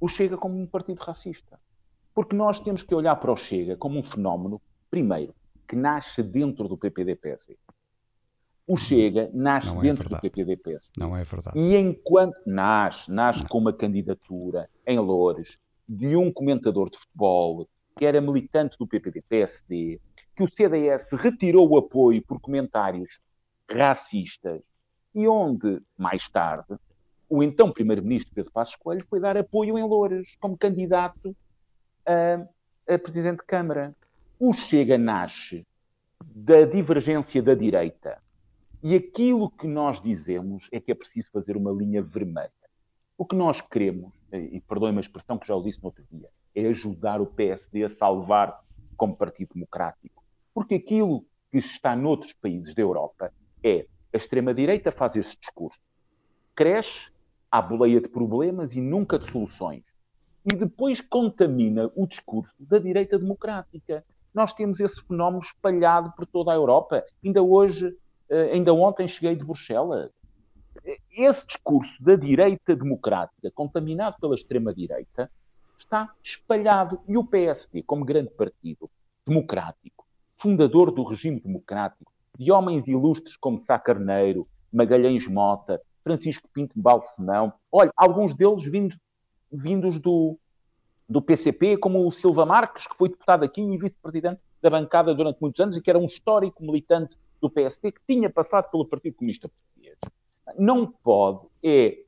o 0.00 0.08
Chega 0.08 0.36
como 0.38 0.58
um 0.58 0.66
partido 0.66 0.98
racista. 1.00 1.60
Porque 2.14 2.34
nós 2.34 2.60
temos 2.60 2.82
que 2.82 2.94
olhar 2.94 3.14
para 3.16 3.30
o 3.32 3.36
Chega 3.36 3.76
como 3.76 3.98
um 3.98 4.02
fenómeno, 4.02 4.60
primeiro, 4.90 5.34
que 5.66 5.76
nasce 5.76 6.22
dentro 6.22 6.66
do 6.66 6.78
PPD-PSD. 6.78 7.56
O 8.66 8.76
Chega 8.76 9.30
nasce 9.34 9.68
Não 9.68 9.78
é 9.78 9.82
dentro 9.82 10.04
do 10.04 10.10
verdade. 10.10 10.22
PPD-PSD. 10.22 11.00
Não 11.00 11.16
é 11.16 11.22
verdade. 11.22 11.58
E 11.58 11.76
enquanto 11.76 12.40
nasce, 12.46 13.10
nasce 13.10 13.44
com 13.46 13.58
uma 13.58 13.72
candidatura 13.72 14.68
em 14.86 14.98
Loures 14.98 15.56
de 15.86 16.16
um 16.16 16.32
comentador 16.32 16.90
de 16.90 16.98
futebol 16.98 17.68
que 17.98 18.06
era 18.06 18.20
militante 18.20 18.78
do 18.78 18.86
PPD-PSD, 18.86 20.00
que 20.36 20.42
o 20.44 20.48
CDS 20.48 21.10
retirou 21.14 21.68
o 21.68 21.76
apoio 21.76 22.22
por 22.22 22.40
comentários 22.40 23.18
racistas 23.68 24.62
e 25.12 25.26
onde, 25.26 25.82
mais 25.96 26.28
tarde, 26.28 26.76
o 27.28 27.42
então 27.42 27.72
primeiro-ministro 27.72 28.32
Pedro 28.32 28.52
Passos 28.52 28.76
Coelho 28.76 29.04
foi 29.04 29.18
dar 29.18 29.36
apoio 29.36 29.76
em 29.76 29.82
Loures 29.82 30.36
como 30.36 30.56
candidato 30.56 31.36
a, 32.06 32.94
a 32.94 32.98
presidente 32.98 33.40
de 33.40 33.46
Câmara. 33.46 33.92
O 34.38 34.52
Chega 34.52 34.96
nasce 34.96 35.66
da 36.24 36.64
divergência 36.64 37.42
da 37.42 37.54
direita. 37.54 38.22
E 38.80 38.94
aquilo 38.94 39.50
que 39.50 39.66
nós 39.66 40.00
dizemos 40.00 40.68
é 40.70 40.78
que 40.78 40.92
é 40.92 40.94
preciso 40.94 41.32
fazer 41.32 41.56
uma 41.56 41.72
linha 41.72 42.00
vermelha. 42.00 42.52
O 43.18 43.26
que 43.26 43.34
nós 43.34 43.60
queremos, 43.60 44.12
e 44.32 44.60
perdoem-me 44.60 44.98
a 44.98 45.00
expressão 45.00 45.36
que 45.36 45.48
já 45.48 45.56
o 45.56 45.62
disse 45.62 45.80
no 45.80 45.86
outro 45.86 46.04
dia, 46.12 46.28
é 46.54 46.66
ajudar 46.66 47.20
o 47.20 47.26
PSD 47.26 47.84
a 47.84 47.88
salvar-se 47.88 48.64
como 48.96 49.16
Partido 49.16 49.54
Democrático. 49.54 50.22
Porque 50.52 50.74
aquilo 50.76 51.24
que 51.50 51.58
está 51.58 51.94
noutros 51.96 52.32
países 52.32 52.74
da 52.74 52.82
Europa 52.82 53.32
é 53.62 53.86
a 54.12 54.16
extrema-direita 54.16 54.90
faz 54.90 55.16
esse 55.16 55.38
discurso. 55.38 55.80
Cresce 56.54 57.10
à 57.50 57.62
boleia 57.62 58.00
de 58.00 58.08
problemas 58.08 58.74
e 58.74 58.80
nunca 58.80 59.18
de 59.18 59.30
soluções. 59.30 59.84
E 60.44 60.54
depois 60.54 61.00
contamina 61.00 61.90
o 61.94 62.06
discurso 62.06 62.54
da 62.58 62.78
direita 62.78 63.18
democrática. 63.18 64.04
Nós 64.32 64.54
temos 64.54 64.80
esse 64.80 65.02
fenómeno 65.02 65.42
espalhado 65.42 66.12
por 66.16 66.26
toda 66.26 66.52
a 66.52 66.54
Europa. 66.54 67.04
Ainda 67.24 67.42
hoje, 67.42 67.94
eh, 68.28 68.52
ainda 68.52 68.72
ontem 68.72 69.06
cheguei 69.06 69.36
de 69.36 69.44
Bruxelas. 69.44 70.10
Esse 71.10 71.46
discurso 71.46 72.02
da 72.02 72.14
direita 72.14 72.74
democrática, 72.74 73.50
contaminado 73.54 74.16
pela 74.20 74.34
extrema-direita, 74.34 75.30
está 75.78 76.12
espalhado. 76.22 77.00
E 77.06 77.16
o 77.16 77.24
PSD, 77.24 77.82
como 77.82 78.04
grande 78.04 78.30
partido 78.30 78.90
democrático, 79.26 80.06
fundador 80.36 80.90
do 80.90 81.02
regime 81.02 81.40
democrático, 81.40 82.12
de 82.38 82.52
homens 82.52 82.86
ilustres 82.88 83.36
como 83.36 83.58
Sá 83.58 83.78
Carneiro, 83.78 84.46
Magalhães 84.72 85.26
Mota, 85.26 85.80
Francisco 86.04 86.48
Pinto 86.52 86.72
Balsemão, 86.76 87.52
olha, 87.70 87.92
alguns 87.96 88.34
deles 88.34 88.64
vindo, 88.64 88.96
vindos 89.50 89.98
do, 89.98 90.38
do 91.08 91.20
PCP, 91.20 91.76
como 91.76 92.06
o 92.06 92.12
Silva 92.12 92.46
Marques, 92.46 92.86
que 92.86 92.96
foi 92.96 93.08
deputado 93.08 93.44
aqui 93.44 93.60
e 93.60 93.78
vice-presidente 93.78 94.40
da 94.62 94.70
bancada 94.70 95.14
durante 95.14 95.40
muitos 95.40 95.60
anos 95.60 95.76
e 95.76 95.82
que 95.82 95.90
era 95.90 95.98
um 95.98 96.06
histórico 96.06 96.62
militante 96.62 97.16
do 97.40 97.50
PSD 97.50 97.92
que 97.92 98.00
tinha 98.06 98.30
passado 98.30 98.70
pelo 98.70 98.86
Partido 98.86 99.16
Comunista 99.16 99.48
Português. 99.48 99.98
Não 100.58 100.86
pode 100.86 101.46
é 101.62 101.98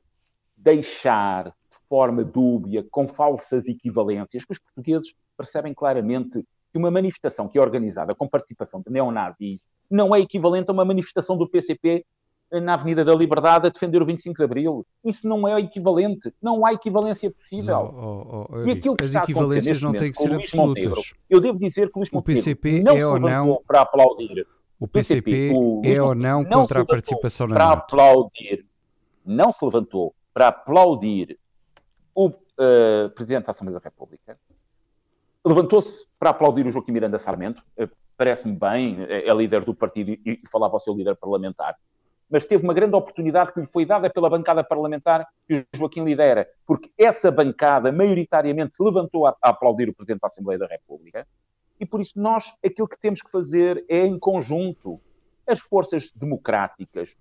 deixar 0.57 1.45
de 1.45 1.53
forma 1.91 2.23
dúbia, 2.23 2.85
com 2.89 3.05
falsas 3.05 3.67
equivalências, 3.67 4.45
que 4.45 4.53
os 4.53 4.59
portugueses 4.59 5.13
percebem 5.35 5.73
claramente 5.73 6.41
que 6.71 6.79
uma 6.79 6.89
manifestação 6.89 7.49
que 7.49 7.57
é 7.57 7.61
organizada 7.61 8.15
com 8.15 8.29
participação 8.29 8.81
de 8.81 8.89
neonazis 8.89 9.59
não 9.89 10.15
é 10.15 10.21
equivalente 10.21 10.69
a 10.69 10.73
uma 10.73 10.85
manifestação 10.85 11.35
do 11.35 11.49
PCP 11.49 12.05
na 12.49 12.75
Avenida 12.75 13.03
da 13.03 13.13
Liberdade 13.13 13.67
a 13.67 13.69
defender 13.69 14.01
o 14.01 14.05
25 14.05 14.37
de 14.37 14.43
Abril. 14.43 14.85
Isso 15.03 15.27
não 15.27 15.45
é 15.45 15.59
equivalente. 15.59 16.33
Não 16.41 16.65
há 16.65 16.71
equivalência 16.71 17.29
possível. 17.29 17.93
Oh, 17.93 17.97
oh, 17.99 18.47
oh, 18.51 18.63
E 18.65 18.71
aquilo 18.71 18.95
que 18.95 19.03
as 19.03 19.09
está 19.09 19.23
equivalências 19.23 19.81
não 19.81 19.91
têm 19.91 20.13
que 20.13 20.17
ser 20.17 20.33
absolutas. 20.33 21.13
eu 21.29 21.41
devo 21.41 21.57
dizer 21.59 21.91
que 21.91 21.97
o 21.97 21.99
Luís 21.99 22.09
O 22.13 22.21
PCP 22.21 22.79
não 22.79 22.95
é 22.95 22.99
se 23.01 23.05
ou 23.05 23.19
não- 23.19 23.61
para 23.67 23.81
aplaudir. 23.81 24.47
O 24.79 24.87
PCP 24.87 25.51
o 25.53 25.81
é 25.83 26.01
ou 26.01 26.15
não 26.15 26.43
se 26.43 26.49
contra 26.49 26.81
a 26.81 26.85
participação 26.85 27.47
na 27.47 27.55
para 27.55 27.71
aplaudir, 27.73 28.65
não 29.25 29.51
se 29.51 29.63
levantou 29.65 30.15
para 30.33 30.47
aplaudir 30.47 31.37
o 32.13 32.31
eh, 32.59 33.09
Presidente 33.15 33.45
da 33.45 33.51
Assembleia 33.51 33.79
da 33.79 33.83
República, 33.83 34.37
levantou-se 35.45 36.05
para 36.19 36.29
aplaudir 36.29 36.65
o 36.65 36.71
Joaquim 36.71 36.91
Miranda 36.91 37.17
Sarmento, 37.17 37.63
eh, 37.77 37.89
parece-me 38.17 38.55
bem, 38.55 39.03
é, 39.09 39.27
é 39.27 39.33
líder 39.33 39.63
do 39.65 39.73
partido 39.73 40.11
e, 40.11 40.21
e 40.25 40.41
falava 40.49 40.75
ao 40.75 40.79
seu 40.79 40.93
líder 40.93 41.15
parlamentar, 41.15 41.75
mas 42.29 42.45
teve 42.45 42.63
uma 42.63 42.73
grande 42.73 42.95
oportunidade 42.95 43.51
que 43.51 43.59
lhe 43.59 43.67
foi 43.67 43.85
dada 43.85 44.09
pela 44.09 44.29
bancada 44.29 44.63
parlamentar 44.63 45.27
que 45.47 45.65
o 45.73 45.77
Joaquim 45.77 46.03
lidera, 46.03 46.47
porque 46.65 46.89
essa 46.97 47.31
bancada 47.31 47.91
maioritariamente 47.91 48.75
se 48.75 48.83
levantou 48.83 49.25
a, 49.25 49.35
a 49.41 49.49
aplaudir 49.49 49.89
o 49.89 49.93
Presidente 49.93 50.21
da 50.21 50.27
Assembleia 50.27 50.59
da 50.59 50.67
República, 50.67 51.27
e 51.79 51.85
por 51.85 51.99
isso 51.99 52.13
nós 52.21 52.53
aquilo 52.63 52.87
que 52.87 52.99
temos 52.99 53.21
que 53.21 53.31
fazer 53.31 53.83
é 53.89 54.05
em 54.05 54.19
conjunto 54.19 55.01
as 55.47 55.59
forças 55.59 56.11
democráticas, 56.15 57.15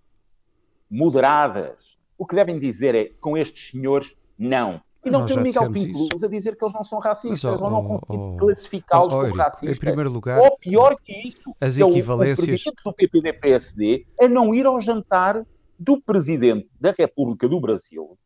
moderadas, 0.90 1.98
o 2.18 2.26
que 2.26 2.34
devem 2.34 2.58
dizer 2.58 2.94
é 2.94 3.08
com 3.20 3.38
estes 3.38 3.70
senhores, 3.70 4.14
não. 4.40 4.80
E 5.02 5.10
não 5.10 5.20
Nós 5.20 5.32
ter 5.32 5.38
o 5.38 5.42
Miguel 5.42 5.72
Pinto 5.72 6.24
a 6.26 6.28
dizer 6.28 6.56
que 6.56 6.62
eles 6.64 6.74
não 6.74 6.84
são 6.84 6.98
racistas, 6.98 7.42
Mas, 7.52 7.60
oh, 7.62 7.64
ou 7.64 7.70
não 7.70 7.82
conseguir 7.84 8.18
oh, 8.18 8.36
classificá-los 8.36 9.14
oh, 9.14 9.20
como 9.20 9.34
racistas. 9.34 9.76
Em 9.76 9.80
primeiro 9.80 10.10
lugar, 10.10 10.38
Ou 10.40 10.58
pior 10.58 10.94
que 11.02 11.26
isso, 11.26 11.54
as 11.58 11.78
é 11.78 11.84
o- 11.84 11.88
equivalências- 11.90 12.38
o 12.38 12.46
presidente 12.46 12.82
do 12.84 12.92
PPD-PSD 12.92 14.06
a 14.20 14.28
não 14.28 14.54
ir 14.54 14.66
ao 14.66 14.78
jantar 14.80 15.42
do 15.78 15.98
presidente 16.02 16.68
da 16.78 16.92
República 16.92 17.48
do 17.48 17.58
Brasil, 17.58 18.18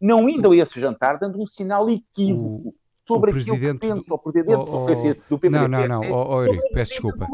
não 0.00 0.28
indo 0.28 0.52
a 0.52 0.56
esse 0.56 0.78
jantar, 0.80 1.18
dando 1.18 1.42
um 1.42 1.46
sinal 1.46 1.90
equívoco 1.90 2.72
sobre 3.04 3.32
o 3.32 3.34
aquilo 3.34 3.44
que 3.44 3.50
presidente 3.50 3.80
pensa 3.80 4.14
o 4.14 4.18
presidente 4.18 4.58
Oh, 4.60 4.64
do 4.64 4.74
oh, 4.76 4.86
PC 4.86 5.14
do 5.28 5.38
PPD. 5.40 5.58
não, 5.58 5.66
não, 5.68 5.88
não, 5.88 6.00
oh, 6.12 6.36
oh, 6.36 6.42
Eurico, 6.44 6.66
o 6.68 6.72
peço 6.72 6.90
desculpa. 6.92 7.26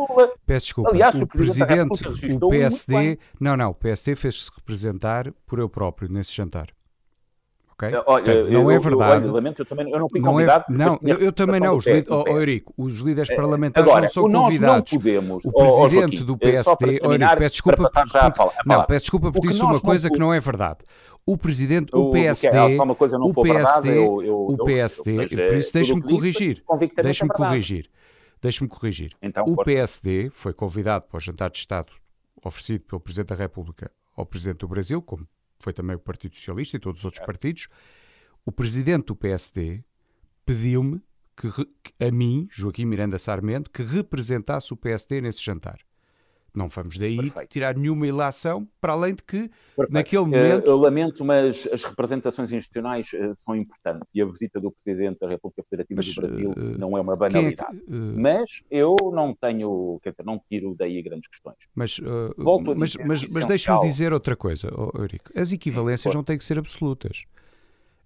Peço 0.47 0.64
desculpa. 0.64 0.90
Aliás, 0.90 1.14
o 1.14 1.25
o 1.25 1.26
Presidente 1.26 1.88
presidente, 1.88 2.42
o 2.42 2.49
PSD, 2.49 3.18
não, 3.38 3.54
não, 3.54 3.70
o 3.70 3.75
PSD 3.75 4.16
fez-se 4.16 4.50
representar 4.56 5.30
por 5.47 5.58
eu 5.58 5.68
próprio 5.68 6.11
nesse 6.11 6.32
jantar. 6.35 6.68
Ok? 7.80 7.88
Olha, 7.94 8.02
Portanto, 8.04 8.28
eu- 8.28 8.50
não 8.50 8.70
é 8.73 8.76
eu- 8.76 8.80
verdade. 8.80 9.25
olha, 9.25 9.32
lamento, 9.32 9.62
eu, 9.62 9.66
também, 9.66 9.88
eu 9.88 10.00
não 10.00 10.08
fui 10.11 10.20
Não, 10.20 10.28
é, 10.30 10.32
convidado. 10.32 10.64
não 10.68 10.76
mas 10.87 10.99
tinha 10.99 11.14
eu, 11.14 11.18
eu 11.20 11.32
também 11.32 11.61
não. 11.61 11.76
Os 11.76 11.87
líderes, 11.87 12.08
do 12.08 12.14
oh, 12.16 12.25
oh, 12.26 12.28
Eurico, 12.38 12.75
os 12.76 12.97
líderes 12.99 13.37
parlamentares 13.37 13.88
Agora, 13.88 14.02
não 14.02 14.08
são 14.08 14.23
convidados. 14.32 14.92
não 14.92 14.99
podemos. 14.99 15.44
O 15.44 15.49
oh, 15.49 15.52
oh, 15.54 15.62
presidente 15.88 16.16
Joaquim, 16.16 16.25
do 16.25 16.32
eh, 16.35 16.37
PSD, 16.38 17.00
Eurico, 17.04 17.37
peço 17.38 17.52
desculpa, 17.52 17.76
porque- 17.76 17.92
fala- 18.37 18.52
a 18.58 18.62
não, 18.66 18.85
peço 18.85 19.04
desculpa 19.04 19.30
porque 19.32 19.49
disse 19.49 19.62
uma 19.62 19.73
não 19.75 19.80
coisa 19.80 20.11
que 20.11 20.18
não 20.18 20.35
é 20.35 20.40
verdade. 20.40 20.78
O 21.25 21.37
presidente, 21.38 21.94
O- 21.94 22.08
é- 22.08 22.12
PSD, 22.23 22.49
coisa 22.97 23.16
não 23.18 23.26
o 23.26 23.32
verdade, 23.32 23.64
PSD, 23.82 23.88
eu- 23.90 24.23
eu- 24.25 24.47
o 24.49 24.56
eu- 24.58 24.64
PSD, 24.64 25.28
por 25.28 25.38
eh, 25.38 25.58
isso 25.58 25.73
deixe-me 25.73 26.02
corrigir, 26.02 26.64
deixe-me 27.00 27.30
é 27.30 27.35
corrigir, 27.35 27.90
deixe-me 28.42 28.68
corrigir. 28.68 29.12
Então, 29.23 29.44
o. 29.47 29.62
PSD 29.62 30.30
foi 30.35 30.52
convidado 30.52 31.04
para 31.08 31.16
o 31.16 31.20
jantar 31.20 31.49
de 31.50 31.58
Estado 31.58 31.92
oferecido 32.44 32.80
pelo 32.85 32.99
Presidente 33.00 33.28
da 33.28 33.35
República 33.37 33.88
ao 34.16 34.26
Presidente 34.26 34.58
do 34.58 34.68
Brasil, 34.68 35.00
como 35.02 35.28
foi 35.58 35.72
também 35.72 35.96
o 35.96 35.98
Partido 36.00 36.34
Socialista 36.34 36.76
e 36.76 36.80
todos 36.80 37.00
os 37.00 37.04
outros 37.04 37.24
partidos. 37.24 37.68
O 38.44 38.52
Presidente 38.52 39.06
do 39.06 39.16
PSD 39.16 39.84
pediu-me 40.44 41.02
que, 41.36 41.48
a 42.04 42.10
mim, 42.10 42.48
Joaquim 42.50 42.84
Miranda 42.84 43.18
Sarmento, 43.18 43.70
que 43.70 43.82
representasse 43.82 44.72
o 44.72 44.76
PSD 44.76 45.20
nesse 45.20 45.42
jantar. 45.42 45.78
Não 46.58 46.66
vamos 46.68 46.98
daí 46.98 47.16
Perfeito. 47.16 47.48
tirar 47.48 47.76
nenhuma 47.76 48.04
ilação, 48.04 48.66
para 48.80 48.92
além 48.92 49.14
de 49.14 49.22
que, 49.22 49.48
Perfeito. 49.76 49.92
naquele 49.92 50.22
Eh, 50.24 50.26
momento, 50.26 50.66
Eu 50.66 50.76
lamento, 50.76 51.24
mas 51.24 51.68
as 51.72 51.84
representações 51.84 52.50
institucionais 52.52 53.10
eh, 53.14 53.30
são 53.32 53.54
importantes 53.54 54.08
e 54.12 54.20
a 54.20 54.26
visita 54.26 54.58
do 54.60 54.72
Presidente 54.84 55.20
da 55.20 55.28
República 55.28 55.62
Federativa 55.70 55.98
Mas, 56.04 56.12
do 56.12 56.20
Brasil 56.20 56.54
eh, 56.56 56.60
não 56.76 56.98
é 56.98 57.00
uma 57.00 57.16
quem 57.16 57.26
é 57.46 57.52
que, 57.52 57.56
banalidade. 57.56 57.78
eh, 57.78 57.92
Mas 58.16 58.62
eu 58.68 58.96
não 59.14 59.32
tenho, 59.40 60.00
quer 60.02 60.10
dizer, 60.10 60.24
não 60.24 60.40
tiro 60.50 60.74
daí 60.76 61.00
grandes 61.00 61.28
questões. 61.28 61.56
Mas, 61.76 61.98
uh, 62.00 62.34
Volto 62.36 62.74
mas, 62.76 62.96
mas, 62.96 63.06
mas 63.06 63.22
essencial- 63.22 63.48
deixa-me 63.48 63.80
dizer 63.82 64.12
outra 64.12 64.34
coisa, 64.34 64.68
oh, 64.76 64.90
Eurico. 64.98 65.30
As 65.38 65.52
equivalências 65.52 66.12
não 66.12 66.24
têm 66.24 66.36
que 66.36 66.44
ser 66.44 66.58
absolutas. 66.58 67.22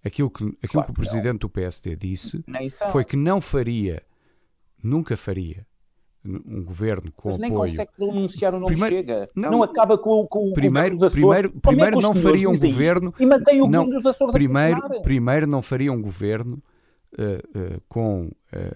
Aquilo 0.05 0.29
que, 0.31 0.45
aquilo 0.45 0.59
Claro 0.69 0.87
que 0.87 0.91
o 0.91 0.95
que 0.95 1.01
não. 1.01 1.09
presidente 1.11 1.39
do 1.41 1.49
PSD 1.49 1.97
disse 1.97 2.45
foi 2.91 3.03
que 3.05 3.17
não 3.17 3.41
faria, 3.41 4.03
nunca 4.83 5.17
faria, 5.17 5.65
um 6.25 6.63
governo 6.65 7.11
com 7.17 7.31
Mas 7.31 7.39
nem 7.39 7.51
apoio. 7.51 7.71
consegue 7.71 7.91
denunciar 7.99 8.55
o 8.55 8.61
nome 8.61 8.73
Primeiro- 8.73 8.97
Chega. 8.97 9.31
não. 9.35 9.51
Não, 9.51 9.63
acaba 9.63 9.99
com, 9.99 10.11
o- 10.21 10.29
com 10.29 10.49
o 10.51 10.53
Primeiro- 10.53 10.97
governo 10.97 11.11
primeiro- 11.13 11.49
Como 11.51 11.59
é 11.59 11.61
que 11.61 11.69
primeiro 11.77 12.01
não 12.01 12.15
faria 12.15 12.49
um 12.51 12.59
governo- 12.59 13.15
E 13.19 13.27
mantém 13.27 13.61
o 13.61 13.67
não, 13.69 13.85
governo 13.85 14.03
dos 14.03 14.15
Açores 14.15 14.33
Primeiro, 14.33 14.81
primeiro 15.03 15.47
não 15.47 15.61
faria 15.63 15.93
um 15.93 16.01
governo 16.01 16.63
uh, 17.19 17.77
uh, 17.77 17.83
com. 17.89 18.27
uh, 18.27 18.31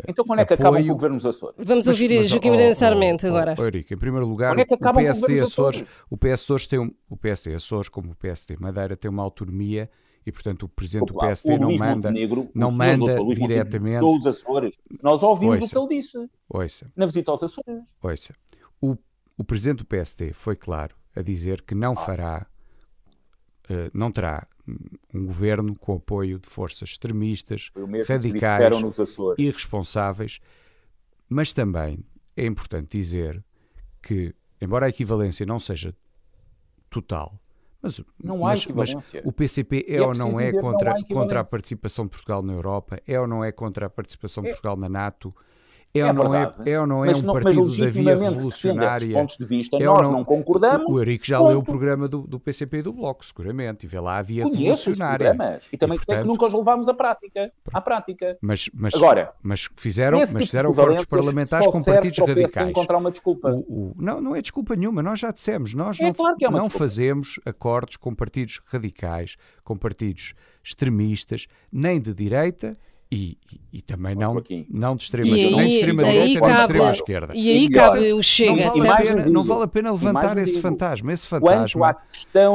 Então 0.09 0.25
quando 0.25 0.41
é 0.41 0.45
que 0.45 0.55
acabam 0.55 0.73
com 0.73 0.79
apoio- 0.79 0.91
o 0.93 0.95
governo 0.95 1.17
dos 1.17 1.27
Açores? 1.27 1.55
Vamos 1.59 1.87
Mas- 1.87 2.01
ouvir 2.01 2.17
mas, 2.19 2.29
Joaquim 2.29 2.51
oh, 2.51 2.71
oh, 2.71 2.75
Sarmento 2.75 3.27
oh, 3.27 3.29
agora. 3.31 3.55
oh, 3.59 3.63
Eurico, 3.63 3.95
em 3.95 3.97
primeiro 3.97 4.27
lugar, 4.27 4.59
é 4.59 4.65
que 4.65 4.75
o 4.75 4.77
acaba 4.77 5.01
o 5.01 5.03
PSD 5.05 5.41
Açores, 5.41 5.77
Açores? 5.79 5.85
o 6.11 6.17
PSD 6.17 6.33
Açores 6.35 6.67
tem 6.67 6.79
um, 6.81 6.91
o 7.09 7.17
PSD 7.17 7.55
Açores, 7.55 7.89
como 7.89 8.11
o 8.11 8.15
PSD 8.17 8.57
Madeira, 8.59 8.97
tem 8.97 9.11
uma 9.11 9.23
autonomia 9.23 9.89
e 10.27 10.33
portanto 10.33 10.65
o 10.65 10.69
presidente 10.69 11.13
do 11.13 11.19
PSD 11.19 11.57
não 11.57 11.71
manda, 11.71 12.09
Montenegro, 12.09 12.51
não 12.53 12.71
manda 12.73 13.17
diretamente. 13.33 14.05
Os 14.05 14.27
Açores. 14.27 14.81
Nós 15.01 15.23
ouvimos 15.23 15.63
ouça, 15.63 15.67
o 15.67 15.87
que 15.87 15.95
ele 15.95 16.01
disse 16.01 16.31
ouça, 16.49 16.93
na 16.97 17.07
visita 17.07 17.31
aos 17.31 17.43
Açores. 17.45 17.85
Ouça. 18.03 18.35
O, 18.81 18.97
o 19.39 19.45
presidente 19.45 19.79
do 19.79 19.85
PSD 19.85 20.33
foi 20.33 20.57
claro 20.57 20.97
a 21.15 21.23
dizer 21.23 21.63
que 21.63 21.77
não 21.77 21.95
fará, 21.95 22.45
uh, 23.71 23.91
não 23.95 24.11
terá 24.11 24.49
um 25.15 25.27
governo 25.27 25.77
com 25.79 25.95
apoio 25.95 26.41
de 26.41 26.49
forças 26.49 26.91
extremistas, 26.91 27.71
radicais, 28.09 28.75
irresponsáveis, 29.39 30.41
mas 31.29 31.53
também 31.53 32.05
é 32.37 32.45
importante 32.45 32.99
dizer 32.99 33.43
que, 34.03 34.35
embora 34.61 34.87
a 34.87 34.89
equivalência 34.89 35.47
não 35.47 35.61
seja 35.61 35.95
total, 36.91 37.41
mas, 37.87 38.05
não 38.23 38.47
há 38.47 38.51
mas, 38.51 38.67
mas 38.67 39.13
o 39.25 39.33
PCP 39.33 39.87
é, 39.89 39.97
é 39.97 40.03
ou 40.03 40.15
não 40.15 40.41
é 40.41 40.53
contra, 40.53 40.95
não 40.95 41.03
contra 41.05 41.41
a 41.41 41.45
participação 41.45 42.05
de 42.05 42.11
Portugal 42.11 42.43
na 42.43 42.53
Europa? 42.53 43.01
É 43.07 43.21
ou 43.21 43.27
não 43.27 43.45
é 43.45 43.53
contra 43.53 43.87
a 43.87 43.91
participação 43.91 44.43
de 44.43 44.51
é. 44.51 44.53
Portugal 44.53 44.77
na 44.77 44.89
NATO? 44.89 45.35
É, 45.97 46.01
é, 46.01 46.07
ou 46.07 46.15
não 46.15 46.35
é, 46.35 46.53
é 46.67 46.81
ou 46.81 46.87
não 46.87 47.05
é 47.05 47.09
mas, 47.09 47.23
um 47.23 47.33
partido 47.33 47.77
da 47.77 47.91
via 47.91 48.17
revolucionária? 48.17 49.13
pontos 49.13 49.37
de 49.37 49.45
vista, 49.45 49.77
é 49.77 49.85
nós 49.85 50.03
não, 50.03 50.13
não, 50.13 50.25
concordamos. 50.25 50.87
O 50.89 50.99
Eurico 50.99 51.27
já 51.27 51.39
ponto. 51.39 51.49
leu 51.49 51.59
o 51.59 51.63
programa 51.63 52.09
do, 52.09 52.21
do 52.21 52.39
PCP 52.39 52.79
e 52.79 52.83
do 52.83 52.93
Bloco, 52.93 53.25
seguramente, 53.25 53.87
e 53.87 53.89
vê 53.89 54.01
lá 54.01 54.19
a 54.19 54.23
via 54.23 54.45
Conheço 54.45 54.91
revolucionária. 54.91 55.61
E 55.73 55.77
também 55.77 55.97
e, 55.97 55.99
portanto, 55.99 56.23
que 56.23 56.27
nunca 56.27 56.47
os 56.47 56.55
levámos 56.55 56.89
à 56.89 56.95
prática. 56.95 57.53
À 57.73 57.81
prática. 57.81 58.37
Mas, 58.41 58.69
mas, 58.75 58.95
Agora, 58.95 59.33
mas 59.43 59.69
fizeram, 59.77 60.19
mas 60.19 60.29
tipo 60.29 60.41
fizeram 60.41 60.71
acordos 60.71 61.05
parlamentares 61.05 61.67
com 61.67 61.83
partidos 61.83 62.19
radicais. 62.19 62.71
encontrar 62.71 62.99
uma 62.99 63.11
desculpa. 63.11 63.51
O, 63.51 63.59
o, 63.59 63.95
não, 63.99 64.21
não 64.21 64.37
é 64.37 64.43
desculpa 64.43 64.77
nenhuma, 64.77 65.03
nós 65.03 65.19
já 65.19 65.31
dissemos, 65.31 65.75
nós 65.75 65.99
é 66.01 66.05
não, 66.05 66.15
claro 66.15 66.37
é 66.41 66.51
não 66.51 66.71
fazemos 66.71 67.41
acordos 67.45 67.97
com 67.97 68.15
partidos 68.15 68.61
radicais, 68.67 69.37
com 69.65 69.77
partidos 69.77 70.35
extremistas, 70.63 71.47
nem 71.73 72.01
de 72.01 72.13
direita 72.13 72.77
e, 73.11 73.39
e, 73.53 73.61
e, 73.75 73.83
também 73.83 74.17
não, 74.17 74.43
não 74.69 74.97
de 74.97 75.05
extrema, 75.05 75.33
aí, 75.33 75.55
nem 75.55 75.69
de 75.69 75.75
extrema 75.77 76.03
direita 76.03 76.41
nem 76.41 76.55
de 76.55 76.61
extrema 76.61 76.91
esquerda. 76.91 77.33
E 77.37 77.51
aí 77.51 77.71
cabe 77.71 78.13
o 78.13 78.21
Chega, 78.21 78.65
não 78.65 78.83
vale, 78.83 79.07
pena, 79.07 79.27
não 79.27 79.45
vale 79.45 79.63
a 79.63 79.69
pena 79.69 79.93
levantar 79.93 80.39
esse 80.39 80.61
fantasma. 80.61 81.13
Esse 81.13 81.27
fantasma, 81.27 81.97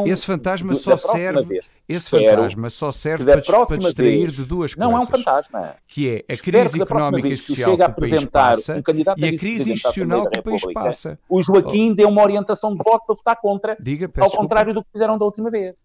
esse 0.06 0.26
fantasma 0.26 0.76
só 0.76 0.98
serve, 0.98 1.62
esse 1.88 2.10
fantasma 2.10 2.70
só 2.70 2.92
serve 2.92 3.24
para, 3.24 3.66
para 3.66 3.78
distrair 3.78 4.24
vez, 4.24 4.34
de 4.34 4.44
duas 4.44 4.76
coisas. 4.76 4.92
Não 4.92 5.00
é 5.00 5.02
um 5.02 5.06
fantasma. 5.06 5.76
Que 5.88 6.26
é 6.28 6.34
a 6.34 6.38
crise 6.38 6.82
económica 6.82 7.28
e 7.30 7.38
social 7.38 7.78
que, 7.78 7.84
que 7.86 7.92
o 7.92 7.96
país 7.96 8.26
passa 8.26 8.76
um 8.76 9.16
e 9.18 9.26
a 9.26 9.38
crise 9.38 9.72
institucional 9.72 10.30
que 10.30 10.40
o 10.40 10.44
país 10.44 10.62
passa. 10.74 11.18
O 11.30 11.42
Joaquim 11.42 11.92
oh. 11.92 11.96
deu 11.96 12.10
uma 12.10 12.22
orientação 12.22 12.76
de 12.76 12.84
voto 12.84 13.06
para 13.06 13.16
votar 13.16 13.36
contra, 13.38 13.78
Diga, 13.80 14.12
ao 14.20 14.30
contrário 14.30 14.74
do 14.74 14.84
que 14.84 14.90
fizeram 14.92 15.18
da 15.18 15.24
última 15.24 15.50
vez. 15.50 15.76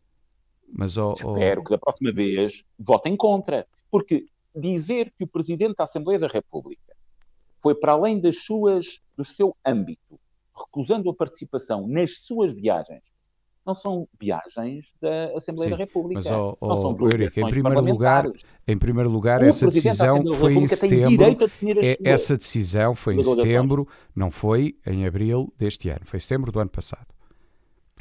Mas, 0.72 0.96
oh, 0.96 1.14
oh... 1.24 1.34
Espero 1.34 1.62
que 1.62 1.70
da 1.70 1.78
próxima 1.78 2.12
vez 2.12 2.64
votem 2.76 3.16
contra. 3.16 3.64
Porque 3.88 4.26
dizer 4.56 5.12
que 5.16 5.24
o 5.24 5.26
Presidente 5.26 5.76
da 5.76 5.84
Assembleia 5.84 6.18
da 6.18 6.26
República 6.26 6.96
foi 7.60 7.74
para 7.74 7.92
além 7.92 8.20
das 8.20 8.44
suas, 8.44 9.00
do 9.16 9.24
seu 9.24 9.56
âmbito, 9.64 10.18
recusando 10.54 11.10
a 11.10 11.14
participação 11.14 11.86
nas 11.86 12.18
suas 12.18 12.52
viagens, 12.54 13.02
não 13.66 13.74
são 13.74 14.08
viagens 14.18 14.92
da 15.00 15.36
Assembleia 15.36 15.70
Sim, 15.70 15.76
da 15.76 15.76
República. 15.76 16.20
Mas, 16.22 16.30
oh, 16.30 16.56
oh, 16.60 16.68
não 16.68 16.80
são 16.80 16.96
Eurico, 17.00 17.40
em 17.40 17.50
primeiro 17.50 17.80
lugar, 17.80 18.24
em 18.66 18.78
primeiro 18.78 19.10
lugar, 19.10 19.42
essa 19.42 19.66
decisão 19.66 20.24
foi 20.36 20.54
em 20.54 20.68
setembro. 20.68 21.36
É, 21.82 21.98
essa 22.04 22.36
decisão 22.36 22.94
foi 22.94 23.16
em 23.16 23.22
setembro, 23.24 23.88
não 24.14 24.30
foi 24.30 24.76
em 24.86 25.04
abril 25.04 25.52
deste 25.58 25.88
ano, 25.88 26.02
foi 26.04 26.18
em 26.18 26.20
setembro 26.20 26.52
do 26.52 26.60
ano 26.60 26.70
passado. 26.70 27.15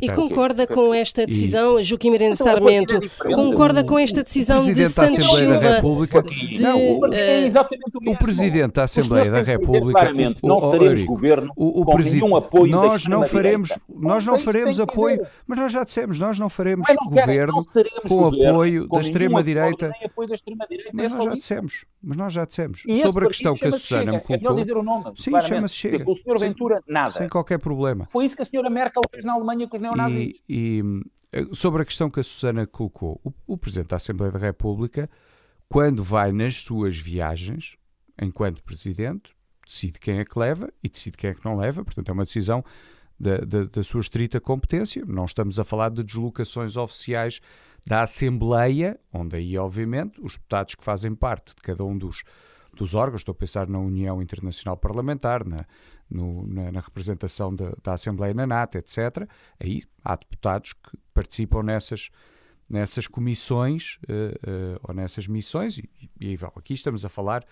E 0.02 0.10
concorda 0.12 0.68
com 0.68 0.94
esta 0.94 1.26
decisão, 1.26 1.82
Joaquim 1.82 2.12
Miranda 2.12 2.36
então, 2.36 2.46
Sarmento, 2.46 3.00
concorda 3.34 3.82
com 3.82 3.98
esta 3.98 4.24
decisão 4.24 4.66
de 4.66 4.86
Santos 4.88 5.24
Silva 5.24 5.58
da 5.58 5.76
República, 5.76 6.22
de, 6.22 6.62
não, 6.62 7.00
o, 7.00 7.14
é 7.14 7.46
exatamente 7.46 7.98
o, 7.98 8.02
mesmo. 8.02 8.14
o 8.14 8.18
Presidente 8.18 8.74
da 8.74 8.84
Assembleia 8.84 9.32
da 9.32 9.42
República, 9.42 10.02
claramente, 10.02 10.40
não 10.44 10.60
seremos 10.70 11.04
governo 11.04 11.50
o, 11.56 11.80
o 11.82 11.86
com 11.86 11.98
nenhum 11.98 12.36
apoio 12.36 12.72
nós 12.72 13.06
não 13.06 13.24
faremos, 13.24 13.70
nós 13.88 14.26
não 14.26 14.38
faremos 14.38 14.82
apoio, 14.82 15.26
mas 15.48 15.60
nós 15.60 15.72
já 15.72 15.86
dissemos, 15.86 16.20
nós 16.20 16.38
não 16.38 16.50
faremos 16.50 16.86
não 16.90 17.10
governo 17.10 17.66
com 18.06 18.26
apoio 18.26 18.90
da 18.90 19.00
extrema 19.00 19.42
direita. 19.44 19.92
Mas 20.92 21.10
nós 21.10 21.24
já 21.24 21.36
dissemos, 21.36 21.86
mas 22.04 22.18
nós 22.18 22.34
já 22.34 22.44
dissemos 22.44 22.84
sobre 23.02 23.26
a 23.26 23.28
questão 23.30 23.54
que 23.54 23.66
a 23.66 23.72
Susana 23.72 24.12
me 24.12 24.18
é 24.18 24.20
colocou. 24.20 25.16
Sim, 25.16 25.40
chama-se 25.40 25.76
Chega. 25.76 26.04
Com 26.04 26.12
o 26.12 26.16
Sr. 26.16 26.38
Ventura 26.38 26.84
nada. 26.86 27.12
Sem 27.12 27.30
qualquer 27.30 27.60
problema. 27.60 28.06
Foi 28.08 28.26
isso 28.26 28.36
que 28.36 28.42
a 28.42 28.46
Sra. 28.46 28.70
Merkel 28.70 29.02
fez 29.10 29.24
na 29.24 29.34
Alemanha 29.34 29.68
com 29.70 29.85
e, 30.10 30.36
e, 30.50 30.84
eh, 31.32 31.46
sobre 31.54 31.82
a 31.82 31.86
questão 31.86 32.10
que 32.10 32.20
a 32.20 32.24
Susana 32.24 32.66
colocou, 32.66 33.20
o, 33.24 33.34
o 33.46 33.58
Presidente 33.58 33.90
da 33.90 33.98
Assembleia 33.98 34.32
da 34.32 34.40
República, 34.40 35.10
quando 35.68 36.04
vai 36.04 36.32
nas 36.32 36.62
suas 36.62 36.98
viagens, 36.98 37.76
enquanto 38.22 38.64
Presidente, 38.64 39.36
decide 39.66 40.00
quem 40.00 40.20
é 40.20 40.26
que 40.26 40.38
leva 40.38 40.72
e 40.84 40.90
decide 40.90 41.18
quem 41.18 41.32
é 41.32 41.34
que 41.34 41.44
não 41.44 41.58
leva, 41.58 41.84
portanto 41.84 42.10
é 42.10 42.14
uma 42.14 42.24
decisão 42.24 42.64
da, 43.20 43.38
da, 43.38 43.64
da, 43.66 43.84
sua 43.84 44.02
estrita 44.02 44.40
competência. 44.40 45.04
Não 45.06 45.26
estamos 45.26 45.60
a 45.60 45.64
falar 45.64 45.90
de 45.90 46.04
deslocações 46.04 46.78
oficiais 46.78 47.40
da 47.86 48.02
Assembleia, 48.02 49.00
onde 49.12 49.36
aí, 49.36 49.58
obviamente, 49.58 50.20
os 50.22 50.34
deputados 50.34 50.76
que 50.76 50.84
fazem 50.84 51.16
parte 51.16 51.56
de 51.56 51.62
cada 51.62 51.84
um 51.84 51.98
dos, 51.98 52.24
dos 52.74 52.94
órgãos, 52.94 53.22
estou 53.22 53.34
a 53.34 53.36
pensar 53.36 53.68
na 53.68 53.80
União 53.80 54.22
Internacional 54.22 54.78
Parlamentar, 54.78 55.46
na, 55.46 55.66
no, 56.10 56.46
na, 56.48 56.72
na, 56.72 56.80
representação 56.80 57.54
de, 57.54 57.66
da 57.84 57.94
Assembleia 57.94 58.34
na 58.34 58.46
NATO, 58.46 58.78
etc. 58.78 59.28
Aí 59.60 59.84
há 60.04 60.16
deputados 60.16 60.74
que 60.74 60.98
participam 61.14 61.64
nessas, 61.64 62.10
nessas 62.70 63.08
comissões 63.08 63.98
uh, 64.04 64.76
uh, 64.76 64.80
ou 64.84 64.94
nessas 64.94 65.28
missões, 65.28 65.78
e, 65.78 65.90
e 66.20 66.38
aqui 66.56 66.74
estamos 66.74 67.04
a 67.06 67.10
falar 67.10 67.44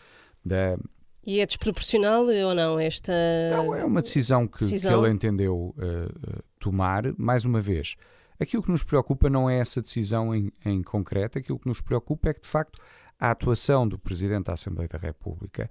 da. 0.43 0.77
E 1.25 1.39
é 1.39 1.45
desproporcional 1.45 2.25
ou 2.25 2.53
não 2.53 2.79
esta. 2.79 3.13
Não, 3.51 3.73
é 3.73 3.85
uma 3.85 4.01
decisão 4.01 4.45
que, 4.45 4.59
decisão? 4.59 4.91
que 4.91 5.05
ele 5.05 5.13
entendeu 5.13 5.73
uh, 5.77 6.43
tomar, 6.59 7.17
mais 7.17 7.45
uma 7.45 7.61
vez. 7.61 7.95
Aquilo 8.39 8.61
que 8.61 8.71
nos 8.71 8.83
preocupa 8.83 9.29
não 9.29 9.49
é 9.49 9.59
essa 9.59 9.81
decisão 9.81 10.35
em, 10.35 10.51
em 10.65 10.83
concreto, 10.83 11.37
aquilo 11.37 11.57
que 11.57 11.67
nos 11.67 11.79
preocupa 11.79 12.29
é 12.29 12.33
que, 12.33 12.41
de 12.41 12.47
facto, 12.47 12.81
a 13.19 13.31
atuação 13.31 13.87
do 13.87 13.97
Presidente 13.97 14.45
da 14.45 14.53
Assembleia 14.53 14.89
da 14.89 14.97
República 14.97 15.69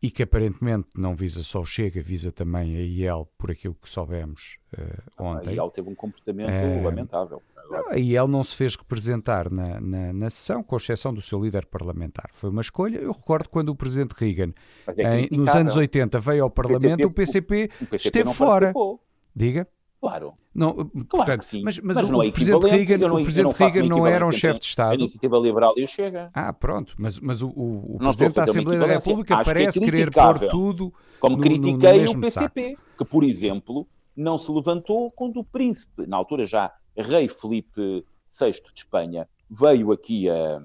e 0.00 0.10
que 0.10 0.22
aparentemente 0.22 0.88
não 0.96 1.14
visa 1.14 1.42
só 1.42 1.60
o 1.60 1.66
Chega, 1.66 2.00
visa 2.00 2.30
também 2.30 2.76
a 2.76 2.80
IEL, 2.80 3.28
por 3.36 3.50
aquilo 3.50 3.74
que 3.74 3.88
soubemos 3.88 4.58
uh, 4.72 5.22
ontem. 5.22 5.50
A 5.50 5.52
IEL 5.54 5.70
teve 5.70 5.88
um 5.90 5.94
comportamento 5.94 6.50
uh, 6.50 6.84
lamentável. 6.84 7.42
Não, 7.68 7.90
a 7.90 7.98
IEL 7.98 8.28
não 8.28 8.42
se 8.42 8.56
fez 8.56 8.76
representar 8.76 9.50
na, 9.50 9.80
na, 9.80 10.12
na, 10.12 10.30
sessão, 10.30 10.62
com 10.62 10.76
exceção 10.76 11.12
do 11.12 11.20
seu 11.20 11.42
líder 11.42 11.66
parlamentar. 11.66 12.30
Foi 12.32 12.48
uma 12.48 12.62
escolha. 12.62 12.98
Eu 12.98 13.12
recordo 13.12 13.48
quando 13.48 13.68
o 13.70 13.76
presidente 13.76 14.12
Reagan, 14.12 14.54
é 14.96 15.20
em, 15.20 15.28
nos 15.36 15.48
anos 15.48 15.76
80, 15.76 16.18
veio 16.18 16.44
ao 16.44 16.50
Parlamento, 16.50 17.06
o 17.06 17.10
PCP, 17.10 17.70
o 17.80 17.86
PCP 17.86 17.96
esteve 17.96 18.32
fora. 18.32 18.72
Participou. 18.72 19.02
Diga. 19.34 19.68
Claro. 20.00 20.34
Não, 20.54 20.74
claro 20.74 21.06
portanto, 21.08 21.42
sim. 21.42 21.62
Mas, 21.62 21.78
mas, 21.80 21.96
mas 21.96 22.10
o, 22.10 22.22
é 22.22 22.30
Presidente 22.30 22.66
Reagan, 22.68 22.98
não, 22.98 23.16
o 23.16 23.22
Presidente 23.22 23.54
Reagan 23.54 23.86
não 23.86 24.06
era 24.06 24.26
um 24.26 24.32
chefe 24.32 24.60
de 24.60 24.66
Estado. 24.66 24.92
A 24.92 24.94
iniciativa 24.94 25.38
liberal 25.38 25.74
e 25.76 25.82
o 25.82 25.88
Chega. 25.88 26.24
Ah, 26.32 26.52
pronto. 26.52 26.94
Mas, 26.96 27.18
mas 27.18 27.42
o, 27.42 27.48
o, 27.48 27.96
o 27.96 27.98
Presidente 27.98 28.34
da 28.34 28.42
Assembleia 28.44 28.80
da 28.80 28.86
República 28.86 29.36
Acho 29.36 29.44
parece 29.44 29.78
que 29.78 29.84
é 29.84 29.90
querer 29.90 30.10
pôr 30.12 30.38
tudo. 30.48 30.94
Como 31.18 31.36
no, 31.36 31.42
critiquei 31.42 32.04
no, 32.04 32.12
o 32.12 32.20
PCP, 32.20 32.70
saco. 32.70 32.82
que, 32.96 33.04
por 33.04 33.24
exemplo, 33.24 33.88
não 34.16 34.38
se 34.38 34.50
levantou 34.52 35.10
quando 35.10 35.40
o 35.40 35.44
príncipe, 35.44 36.06
na 36.06 36.16
altura 36.16 36.46
já 36.46 36.72
rei 36.96 37.28
Felipe 37.28 38.04
VI 38.28 38.52
de 38.52 38.80
Espanha, 38.80 39.28
veio 39.50 39.90
aqui 39.90 40.28
a, 40.28 40.62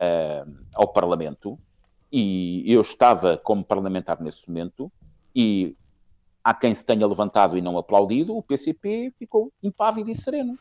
a, 0.00 0.46
ao 0.74 0.88
Parlamento 0.88 1.58
e 2.10 2.62
eu 2.66 2.80
estava 2.80 3.36
como 3.36 3.64
parlamentar 3.64 4.20
nesse 4.20 4.48
momento 4.48 4.92
e 5.34 5.76
há 6.42 6.54
quem 6.54 6.74
se 6.74 6.84
tenha 6.84 7.06
levantado 7.06 7.56
e 7.56 7.60
não 7.60 7.78
aplaudido, 7.78 8.36
o 8.36 8.42
PCP 8.42 9.12
ficou 9.18 9.52
impávido 9.62 10.10
e 10.10 10.14
sereno. 10.14 10.58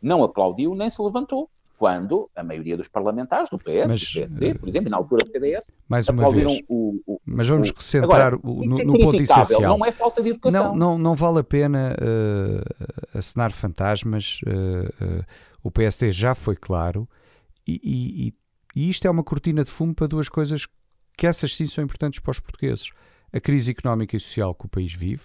Não 0.00 0.22
aplaudiu 0.22 0.74
nem 0.74 0.88
se 0.88 1.00
levantou. 1.02 1.48
Quando 1.76 2.30
a 2.36 2.42
maioria 2.42 2.76
dos 2.76 2.86
parlamentares 2.86 3.50
do 3.50 3.58
PS, 3.58 3.88
mas, 3.88 4.00
do 4.00 4.12
PSD, 4.12 4.54
por 4.54 4.68
exemplo, 4.68 4.88
na 4.88 4.96
altura 4.96 5.24
do 5.24 5.32
PDS, 5.32 5.72
mais 5.88 6.08
uma 6.08 6.30
vez. 6.30 6.62
O, 6.68 7.02
o, 7.04 7.20
mas 7.26 7.48
vamos 7.48 7.68
o, 7.70 7.74
recentrar 7.74 8.34
agora, 8.34 8.38
no, 8.42 8.80
é 8.80 8.84
no 8.84 8.92
ponto 8.96 9.20
essencial. 9.20 9.76
Não 9.76 9.84
é 9.84 9.90
falta 9.90 10.22
de 10.22 10.30
educação. 10.30 10.68
Não, 10.68 10.76
não, 10.76 10.98
não 10.98 11.14
vale 11.16 11.40
a 11.40 11.44
pena 11.44 11.96
uh, 12.00 13.18
assinar 13.18 13.50
fantasmas. 13.50 14.40
Uh, 14.46 15.04
uh, 15.04 15.24
o 15.64 15.70
PSD 15.70 16.12
já 16.12 16.32
foi 16.34 16.54
claro 16.54 17.08
e, 17.66 17.80
e, 17.82 18.34
e 18.76 18.90
isto 18.90 19.06
é 19.06 19.10
uma 19.10 19.24
cortina 19.24 19.64
de 19.64 19.70
fumo 19.70 19.94
para 19.94 20.06
duas 20.06 20.28
coisas 20.28 20.68
que 21.16 21.26
essas 21.26 21.56
sim 21.56 21.66
são 21.66 21.82
importantes 21.82 22.20
para 22.20 22.30
os 22.30 22.40
portugueses 22.40 22.90
a 23.34 23.40
crise 23.40 23.72
económica 23.72 24.16
e 24.16 24.20
social 24.20 24.54
que 24.54 24.64
o 24.64 24.68
país 24.68 24.94
vive 24.94 25.24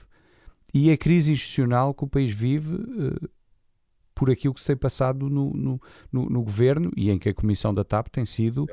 e 0.74 0.92
a 0.92 0.98
crise 0.98 1.32
institucional 1.32 1.94
que 1.94 2.04
o 2.04 2.08
país 2.08 2.34
vive 2.34 2.74
uh, 2.74 3.30
por 4.20 4.30
aquilo 4.30 4.54
que 4.54 4.60
se 4.60 4.68
tem 4.68 4.76
passado 4.76 5.30
no, 5.30 5.54
no, 5.54 5.82
no, 6.12 6.30
no, 6.30 6.42
governo 6.42 6.92
e 6.98 7.10
em 7.10 7.18
que 7.18 7.30
a 7.30 7.34
comissão 7.34 7.74
da 7.74 7.86
TAP 7.86 8.08
tem 8.10 8.26
sido 8.26 8.64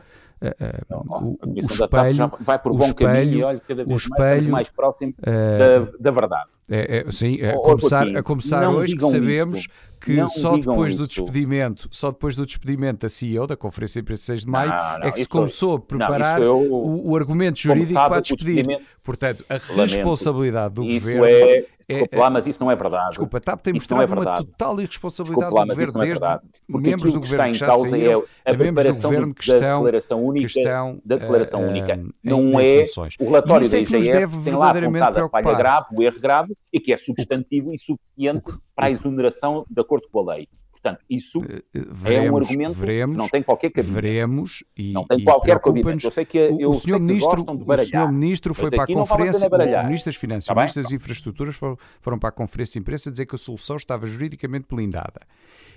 uh, 0.42 1.04
o, 1.08 1.38
o 1.46 1.56
espelho, 1.56 2.32
vai 2.40 2.58
por 2.58 2.76
bom 2.76 2.86
espelho, 2.86 3.12
caminho 3.12 3.38
e 3.38 3.42
olha, 3.44 3.60
cada 3.60 3.84
vez 3.84 4.02
espelho, 4.02 4.26
mais 4.26 4.46
mais 4.48 4.70
próximos 4.70 5.16
da, 5.18 5.88
da 6.00 6.10
verdade. 6.10 6.50
É, 6.68 7.04
é, 7.06 7.12
sim, 7.12 7.40
a 7.42 7.52
começar, 7.52 8.08
a 8.08 8.22
começar 8.24 8.68
hoje 8.68 8.96
que 8.96 9.08
sabemos 9.08 9.60
isso. 9.60 9.68
que 10.00 10.28
só 10.30 10.56
depois 10.56 10.94
isso. 10.94 10.98
do 10.98 11.06
despedimento, 11.06 11.88
só 11.92 12.10
depois 12.10 12.34
do 12.34 12.44
despedimento 12.44 12.98
da 12.98 13.08
CEO 13.08 13.46
da 13.46 13.56
Conferência 13.56 14.02
de 14.02 14.04
Imprensa 14.04 14.24
6 14.24 14.40
de 14.40 14.50
Maio, 14.50 14.70
não, 14.98 15.08
é 15.08 15.12
que 15.12 15.22
se 15.22 15.28
começou 15.28 15.76
a 15.76 15.80
preparar 15.80 16.42
o, 16.42 17.08
o, 17.08 17.16
argumento 17.16 17.60
jurídico 17.60 17.94
para 17.94 18.20
despedir. 18.20 18.66
Portanto, 19.00 19.44
a 19.48 19.82
responsabilidade 19.82 20.74
do 20.74 20.82
governo 20.82 21.24
é 21.24 21.66
Desculpa 21.88 22.16
é, 22.16 22.18
lá, 22.18 22.30
mas 22.30 22.46
isso 22.48 22.58
não 22.58 22.68
é 22.68 22.74
verdade. 22.74 23.10
Desculpa, 23.10 23.38
a 23.38 23.40
TAP 23.40 23.60
tem 23.60 23.74
mostrado 23.74 24.02
é 24.02 24.16
uma 24.16 24.36
total 24.38 24.80
irresponsabilidade 24.80 25.54
lá, 25.54 25.64
do 25.64 25.68
governo 25.68 26.02
é 26.02 26.06
desde 26.06 26.24
membros 26.68 27.12
do 27.12 27.20
governo 27.20 27.44
que, 27.44 27.52
que 27.52 27.58
já 27.58 27.72
saíram, 27.72 28.24
é 28.44 28.50
a 28.50 28.54
preparação 28.56 29.10
do 29.10 29.14
governo 29.14 29.34
que 29.34 29.44
estão, 29.44 29.60
da 29.60 29.76
declaração 29.76 30.24
única, 30.24 30.48
que 30.48 30.60
estão, 30.60 31.02
da 31.04 31.16
declaração 31.16 31.60
uh, 31.62 31.68
única. 31.68 32.00
não 32.24 32.60
é 32.60 32.84
o 33.20 33.24
relatório 33.24 33.70
da 33.70 33.78
IGF 33.78 34.38
que 34.38 34.44
tem 34.44 34.54
lá 34.54 34.70
apontado 34.70 35.20
a 35.20 35.28
falha 35.28 35.54
grave, 35.54 35.86
o 35.96 36.02
erro 36.02 36.20
grave, 36.20 36.56
e 36.72 36.80
que 36.80 36.92
é 36.92 36.96
substantivo 36.96 37.72
e 37.72 37.78
suficiente 37.78 38.52
para 38.74 38.86
a 38.86 38.90
exoneração 38.90 39.64
de 39.70 39.80
acordo 39.80 40.08
com 40.10 40.28
a 40.28 40.34
lei. 40.34 40.48
Portanto, 40.86 41.04
isso 41.10 41.40
veremos, 41.74 42.06
eh, 42.06 42.14
é 42.14 42.30
um 42.30 42.36
argumento 42.36 42.72
veremos, 42.72 43.16
que 43.16 43.22
não 43.22 43.28
tem 43.28 43.42
qualquer 43.42 43.70
cabimento. 43.70 43.94
Veremos 43.94 44.64
e, 44.76 44.92
não 44.92 45.04
tem 45.04 45.24
qualquer 45.24 45.58
cabimento. 45.58 46.06
Eu 46.06 46.10
sei 46.12 46.24
que, 46.24 46.38
eu 46.38 46.70
o, 46.70 46.74
senhor 46.74 47.00
ministro, 47.00 47.44
o 47.44 47.78
senhor 47.78 48.12
ministro 48.12 48.54
foi 48.54 48.70
para 48.70 48.84
a 48.84 48.86
conferência, 48.86 49.48
o 49.48 49.84
ministro 49.84 50.12
das 50.12 50.16
Finanças, 50.16 50.46
tá 50.46 50.52
o 50.52 50.56
ministro 50.56 50.82
das 50.82 50.92
Infraestruturas 50.92 51.56
foram, 51.56 51.76
foram, 52.00 52.18
para 52.18 52.28
a 52.28 52.32
conferência 52.32 52.74
de 52.74 52.78
imprensa 52.78 53.10
dizer 53.10 53.26
que 53.26 53.34
a 53.34 53.38
solução 53.38 53.76
estava 53.76 54.06
juridicamente 54.06 54.66
blindada. 54.70 55.20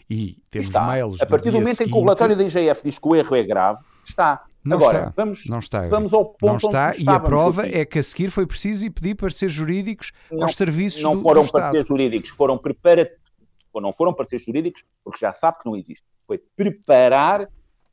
E 0.08 0.38
temos 0.50 0.67
está. 0.67 0.86
mails 0.88 1.22
A 1.22 1.26
partir 1.26 1.52
do, 1.52 1.60
momento 1.60 1.78
seguinte, 1.78 1.89
em 1.89 1.93
que 1.93 1.98
o 1.98 2.02
relatório 2.02 2.36
da 2.36 2.43
IGF 2.43 2.82
diz 2.84 2.98
que 2.98 3.08
o 3.08 3.15
erro 3.15 3.36
é 3.36 3.43
grave, 3.43 3.80
está. 4.06 4.43
Não 4.63 4.78
Agora, 4.78 5.00
está. 5.00 5.13
Vamos, 5.15 5.45
não 5.48 5.60
está. 5.60 5.88
Vamos 5.88 6.13
ao 6.13 6.26
ponto 6.26 6.45
não 6.45 6.56
está, 6.56 6.93
e 6.98 7.08
a 7.08 7.19
prova 7.19 7.67
é 7.67 7.86
que 7.86 8.00
a 8.00 8.04
seguir 8.04 8.30
foi 8.30 8.45
preciso 8.45 8.86
e 8.86 8.89
pedir 8.89 9.15
pareceres 9.15 9.54
jurídicos 9.54 10.12
não, 10.32 10.43
aos 10.43 10.54
serviços 10.54 11.02
não 11.02 11.15
do, 11.15 11.22
foram 11.22 11.43
do 11.43 11.52
pareceres 11.52 11.88
jurídicos, 11.88 12.30
foram 12.32 12.58
preparativos 12.58 13.29
ou 13.73 13.82
não 13.82 13.93
foram 13.93 14.13
pareceres 14.13 14.45
jurídicos, 14.45 14.84
porque 15.03 15.19
já 15.19 15.34
sabe 15.34 15.60
que 15.60 15.65
não 15.65 15.75
existe. 15.75 16.05
Foi 16.25 16.38
preparar 16.55 17.49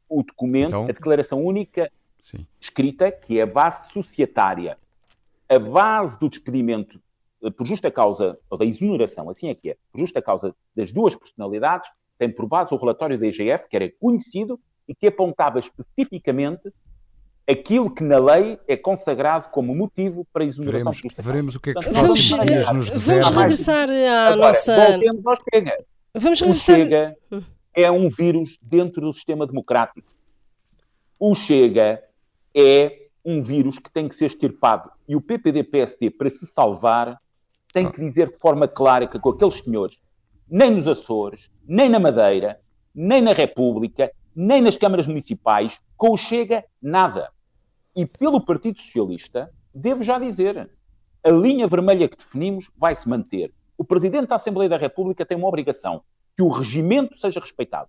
o 0.09 0.23
documento, 0.23 0.69
então, 0.69 0.85
a 0.85 0.93
declaração 0.93 1.45
única 1.45 1.91
sim. 2.21 2.47
escrita, 2.61 3.11
que 3.11 3.39
é 3.39 3.43
a 3.43 3.47
base 3.47 3.93
societária. 3.93 4.79
A 5.49 5.59
base 5.59 6.19
do 6.19 6.29
despedimento 6.29 7.01
eh, 7.43 7.51
por 7.51 7.67
justa 7.67 7.91
causa, 7.91 8.39
ou 8.51 8.59
da 8.59 8.65
exoneração, 8.65 9.31
assim 9.31 9.49
é 9.49 9.55
que 9.55 9.71
é, 9.71 9.77
por 9.93 10.01
justa 10.01 10.21
causa 10.21 10.55
das 10.75 10.93
duas 10.93 11.15
personalidades, 11.15 11.91
tem 12.19 12.31
por 12.31 12.47
base 12.47 12.75
o 12.75 12.79
relatório 12.79 13.19
da 13.19 13.27
IGF, 13.27 13.69
que 13.69 13.77
era 13.77 13.91
conhecido 14.01 14.59
e 14.89 14.95
que 14.95 15.07
apontava 15.07 15.59
especificamente 15.59 16.73
aquilo 17.49 17.89
que 17.89 18.03
na 18.03 18.19
lei 18.19 18.59
é 18.67 18.77
consagrado 18.77 19.51
como 19.51 19.75
motivo 19.75 20.27
para 20.33 20.43
a 20.43 20.47
exoneração 20.47 20.93
veremos, 20.93 21.15
veremos 21.19 21.55
o 21.55 21.61
que 21.61 21.71
é 21.71 21.75
que 21.75 21.79
os 21.79 21.87
vamos, 21.87 22.21
dias 22.21 22.73
nos 22.73 22.89
Vamos 23.07 23.31
regressar 23.31 23.89
à 23.89 24.27
Agora, 24.27 24.49
nossa... 24.49 24.91
Voltemos 24.91 25.27
ao 25.27 25.37
Chega. 25.55 25.77
Vamos 26.15 26.41
regressar... 26.41 26.77
O 26.77 26.79
Chega 26.81 27.17
é 27.75 27.91
um 27.91 28.09
vírus 28.09 28.59
dentro 28.61 29.01
do 29.01 29.15
sistema 29.15 29.47
democrático. 29.47 30.11
O 31.19 31.35
Chega 31.35 32.03
é 32.55 33.07
um 33.25 33.43
vírus 33.43 33.79
que 33.79 33.91
tem 33.93 34.09
que 34.09 34.15
ser 34.15 34.27
extirpado. 34.27 34.91
E 35.09 35.15
o 35.15 35.21
PPD-PSD, 35.21 36.11
para 36.11 36.29
se 36.29 36.47
salvar, 36.47 37.21
tem 37.73 37.91
que 37.91 38.01
dizer 38.01 38.31
de 38.31 38.39
forma 38.39 38.67
clara 38.67 39.07
que 39.07 39.19
com 39.19 39.31
aqueles 39.31 39.61
senhores, 39.61 39.99
nem 40.49 40.71
nos 40.71 40.89
Açores, 40.89 41.51
nem 41.67 41.89
na 41.89 42.01
Madeira, 42.01 42.59
nem 42.95 43.21
na 43.21 43.33
República, 43.33 44.11
nem 44.35 44.61
nas 44.61 44.77
câmaras 44.77 45.07
municipais, 45.07 45.79
com 45.97 46.13
o 46.13 46.17
Chega, 46.17 46.65
nada 46.81 47.31
e 47.97 48.05
pelo 48.05 48.45
Partido 48.45 48.79
Socialista, 48.79 49.51
devo 49.75 50.03
já 50.03 50.19
dizer, 50.19 50.71
a 51.25 51.31
linha 51.31 51.67
vermelha 51.67 52.07
que 52.07 52.17
definimos 52.17 52.71
vai 52.77 52.95
se 52.95 53.09
manter. 53.09 53.55
O 53.79 53.85
Presidente 53.85 54.29
da 54.29 54.37
Assembleia 54.37 54.69
da 54.69 54.77
República 54.77 55.25
tem 55.25 55.37
uma 55.37 55.49
obrigação, 55.49 56.03
que 56.37 56.43
o 56.43 56.49
regimento 56.49 57.17
seja 57.17 57.41
respeitado. 57.41 57.89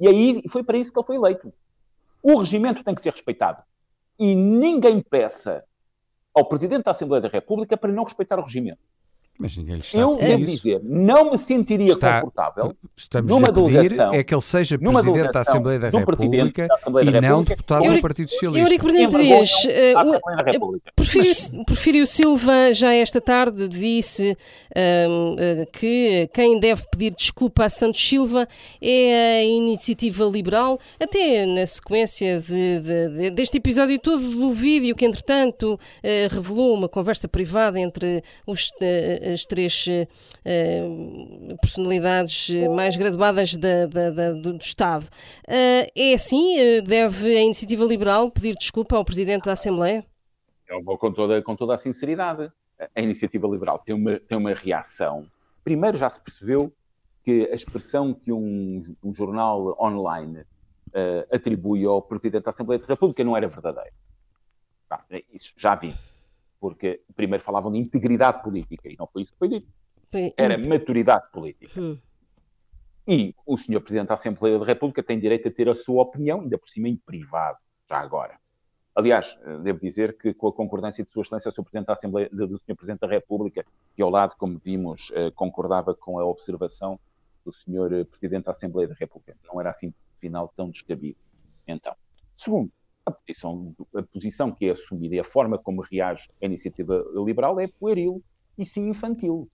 E 0.00 0.08
aí 0.08 0.42
foi 0.48 0.64
para 0.64 0.78
isso 0.78 0.90
que 0.90 0.98
ele 0.98 1.06
foi 1.06 1.16
eleito. 1.16 1.52
O 2.22 2.38
regimento 2.38 2.82
tem 2.82 2.94
que 2.94 3.02
ser 3.02 3.10
respeitado. 3.10 3.62
E 4.18 4.34
ninguém 4.34 5.02
peça 5.02 5.62
ao 6.34 6.46
Presidente 6.46 6.84
da 6.84 6.92
Assembleia 6.92 7.20
da 7.20 7.28
República 7.28 7.76
para 7.76 7.92
não 7.92 8.04
respeitar 8.04 8.38
o 8.38 8.42
regimento. 8.42 8.80
Mas 9.38 9.56
ninguém 9.56 9.78
está 9.78 9.98
Eu 9.98 10.16
devo 10.16 10.44
dizer, 10.44 10.80
não 10.84 11.32
me 11.32 11.38
sentiria 11.38 11.92
está, 11.92 12.20
confortável 12.20 12.76
numa 13.24 13.48
a 13.48 13.50
delegação. 13.50 14.14
É 14.14 14.22
que 14.22 14.34
ele 14.34 14.42
seja 14.42 14.78
Presidente 14.78 15.32
da 15.32 15.40
Assembleia 15.40 15.78
da 15.78 15.88
República 15.88 16.68
da 16.68 16.74
Assembleia 16.74 17.10
e 17.10 17.20
não 17.20 17.42
deputado 17.42 17.94
do 17.94 18.00
Partido 18.00 18.30
Socialista. 18.30 18.64
Eurico 18.64 18.86
Bernardo 18.86 19.18
Dias, 19.18 19.50
uh, 19.64 21.64
Porfírio 21.66 22.06
Silva, 22.06 22.72
já 22.72 22.94
esta 22.94 23.20
tarde, 23.20 23.68
disse 23.68 24.30
uh, 24.30 25.32
uh, 25.32 25.66
que 25.72 26.28
quem 26.32 26.60
deve 26.60 26.84
pedir 26.90 27.14
desculpa 27.14 27.64
a 27.64 27.68
Santos 27.68 28.06
Silva 28.06 28.46
é 28.80 29.40
a 29.40 29.44
iniciativa 29.44 30.24
liberal, 30.24 30.78
até 31.00 31.46
na 31.46 31.66
sequência 31.66 32.40
de, 32.40 32.80
de, 32.80 33.08
de, 33.08 33.30
deste 33.30 33.56
episódio 33.56 33.98
todo 33.98 34.22
do 34.22 34.52
vídeo 34.52 34.94
que, 34.94 35.04
entretanto, 35.04 35.78
revelou 36.30 36.74
uma 36.74 36.88
conversa 36.88 37.26
privada 37.26 37.80
entre 37.80 38.22
os 38.46 38.70
as 39.30 39.46
três 39.46 39.86
uh, 39.86 41.56
personalidades 41.60 42.50
mais 42.74 42.96
graduadas 42.96 43.54
da, 43.56 43.86
da, 43.86 44.10
da, 44.10 44.32
do, 44.32 44.52
do, 44.54 44.62
Estado. 44.62 45.06
É 45.46 46.14
assim? 46.14 46.82
Deve 46.82 47.36
a 47.36 47.42
Iniciativa 47.42 47.84
Liberal 47.84 48.30
pedir 48.30 48.54
desculpa 48.54 48.96
ao 48.96 49.04
Presidente 49.04 49.44
da 49.44 49.52
Assembleia? 49.52 50.04
Eu 50.68 50.82
vou 50.82 50.96
com 50.96 51.12
toda, 51.12 51.42
com 51.42 51.54
toda 51.54 51.74
a 51.74 51.78
sinceridade. 51.78 52.50
A 52.94 53.00
Iniciativa 53.00 53.46
Liberal 53.46 53.78
tem 53.78 53.94
uma, 53.94 54.18
tem 54.18 54.38
uma 54.38 54.54
reação. 54.54 55.26
Primeiro 55.62 55.96
já 55.96 56.08
se 56.08 56.20
percebeu 56.20 56.72
que 57.24 57.48
a 57.50 57.54
expressão 57.54 58.12
que 58.12 58.32
um, 58.32 58.82
um 59.02 59.14
jornal 59.14 59.76
online 59.80 60.40
uh, 60.40 61.34
atribui 61.34 61.84
ao 61.84 62.02
Presidente 62.02 62.44
da 62.44 62.50
Assembleia 62.50 62.80
da 62.80 62.86
República 62.86 63.22
não 63.22 63.36
era 63.36 63.46
verdadeira. 63.48 63.92
isso 65.32 65.54
já 65.56 65.74
vi 65.74 65.94
porque 66.62 67.02
primeiro 67.16 67.42
falavam 67.42 67.72
de 67.72 67.78
integridade 67.78 68.40
política 68.40 68.88
e 68.88 68.94
não 68.96 69.04
foi 69.04 69.22
isso 69.22 69.32
que 69.32 69.38
foi 69.40 69.48
dito. 69.48 69.66
Era 70.36 70.56
maturidade 70.56 71.28
política. 71.32 71.80
Hum. 71.80 71.98
E 73.04 73.34
o 73.44 73.58
senhor 73.58 73.80
Presidente 73.80 74.06
da 74.06 74.14
Assembleia 74.14 74.60
da 74.60 74.64
República 74.64 75.02
tem 75.02 75.18
direito 75.18 75.48
a 75.48 75.50
ter 75.50 75.68
a 75.68 75.74
sua 75.74 76.04
opinião, 76.04 76.42
ainda 76.42 76.56
por 76.56 76.68
cima 76.68 76.88
em 76.88 76.96
privado, 76.96 77.58
já 77.90 77.98
agora. 77.98 78.38
Aliás, 78.94 79.36
devo 79.64 79.80
dizer 79.80 80.16
que 80.16 80.32
com 80.32 80.46
a 80.46 80.52
concordância 80.52 81.02
de 81.02 81.10
Sua 81.10 81.22
Excelência, 81.22 81.48
o 81.48 81.52
Sr. 81.52 81.62
Presidente 81.64 81.86
da 81.86 81.94
Assembleia, 81.94 82.28
do 82.30 82.58
Sr. 82.58 82.76
Presidente 82.76 83.00
da 83.00 83.08
República, 83.08 83.66
que 83.96 84.02
ao 84.02 84.10
lado, 84.10 84.36
como 84.36 84.60
vimos, 84.62 85.10
eh, 85.14 85.32
concordava 85.32 85.96
com 85.96 86.16
a 86.16 86.24
observação 86.24 87.00
do 87.44 87.52
Sr. 87.52 88.04
Presidente 88.08 88.44
da 88.44 88.52
Assembleia 88.52 88.86
da 88.86 88.94
República. 88.94 89.36
Não 89.52 89.60
era 89.60 89.70
assim, 89.70 89.92
afinal, 90.16 90.52
tão 90.54 90.70
descabido. 90.70 91.18
Então, 91.66 91.96
segundo, 92.36 92.70
a 93.04 93.10
posição, 93.10 93.74
a 93.94 94.02
posição 94.02 94.52
que 94.52 94.66
é 94.66 94.70
assumida 94.70 95.14
e 95.16 95.20
a 95.20 95.24
forma 95.24 95.58
como 95.58 95.82
reage 95.82 96.30
a 96.40 96.46
iniciativa 96.46 97.04
liberal 97.14 97.58
é 97.58 97.66
pueril 97.66 98.22
e 98.56 98.64
sim 98.64 98.88
infantil. 98.88 99.48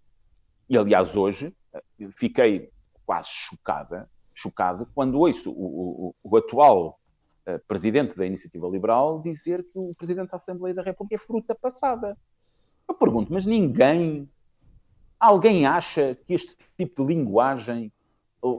E, 0.68 0.76
aliás, 0.76 1.16
hoje 1.16 1.54
eh, 1.72 1.82
fiquei 2.16 2.70
quase 3.06 3.28
chocada, 3.28 4.08
chocado 4.34 4.86
quando 4.94 5.18
ouço 5.18 5.50
o, 5.50 6.08
o, 6.08 6.14
o 6.22 6.36
atual 6.36 7.00
uh, 7.46 7.58
presidente 7.66 8.16
da 8.16 8.26
iniciativa 8.26 8.68
liberal 8.68 9.20
dizer 9.20 9.62
que 9.62 9.78
o 9.78 9.92
presidente 9.96 10.30
da 10.30 10.36
Assembleia 10.36 10.74
da 10.74 10.82
República 10.82 11.16
é 11.16 11.18
fruta 11.18 11.54
passada. 11.54 12.18
Eu 12.86 12.94
pergunto, 12.94 13.32
mas 13.32 13.46
ninguém, 13.46 14.28
alguém 15.18 15.66
acha 15.66 16.14
que 16.26 16.34
este 16.34 16.54
tipo 16.76 17.02
de 17.02 17.14
linguagem 17.14 17.90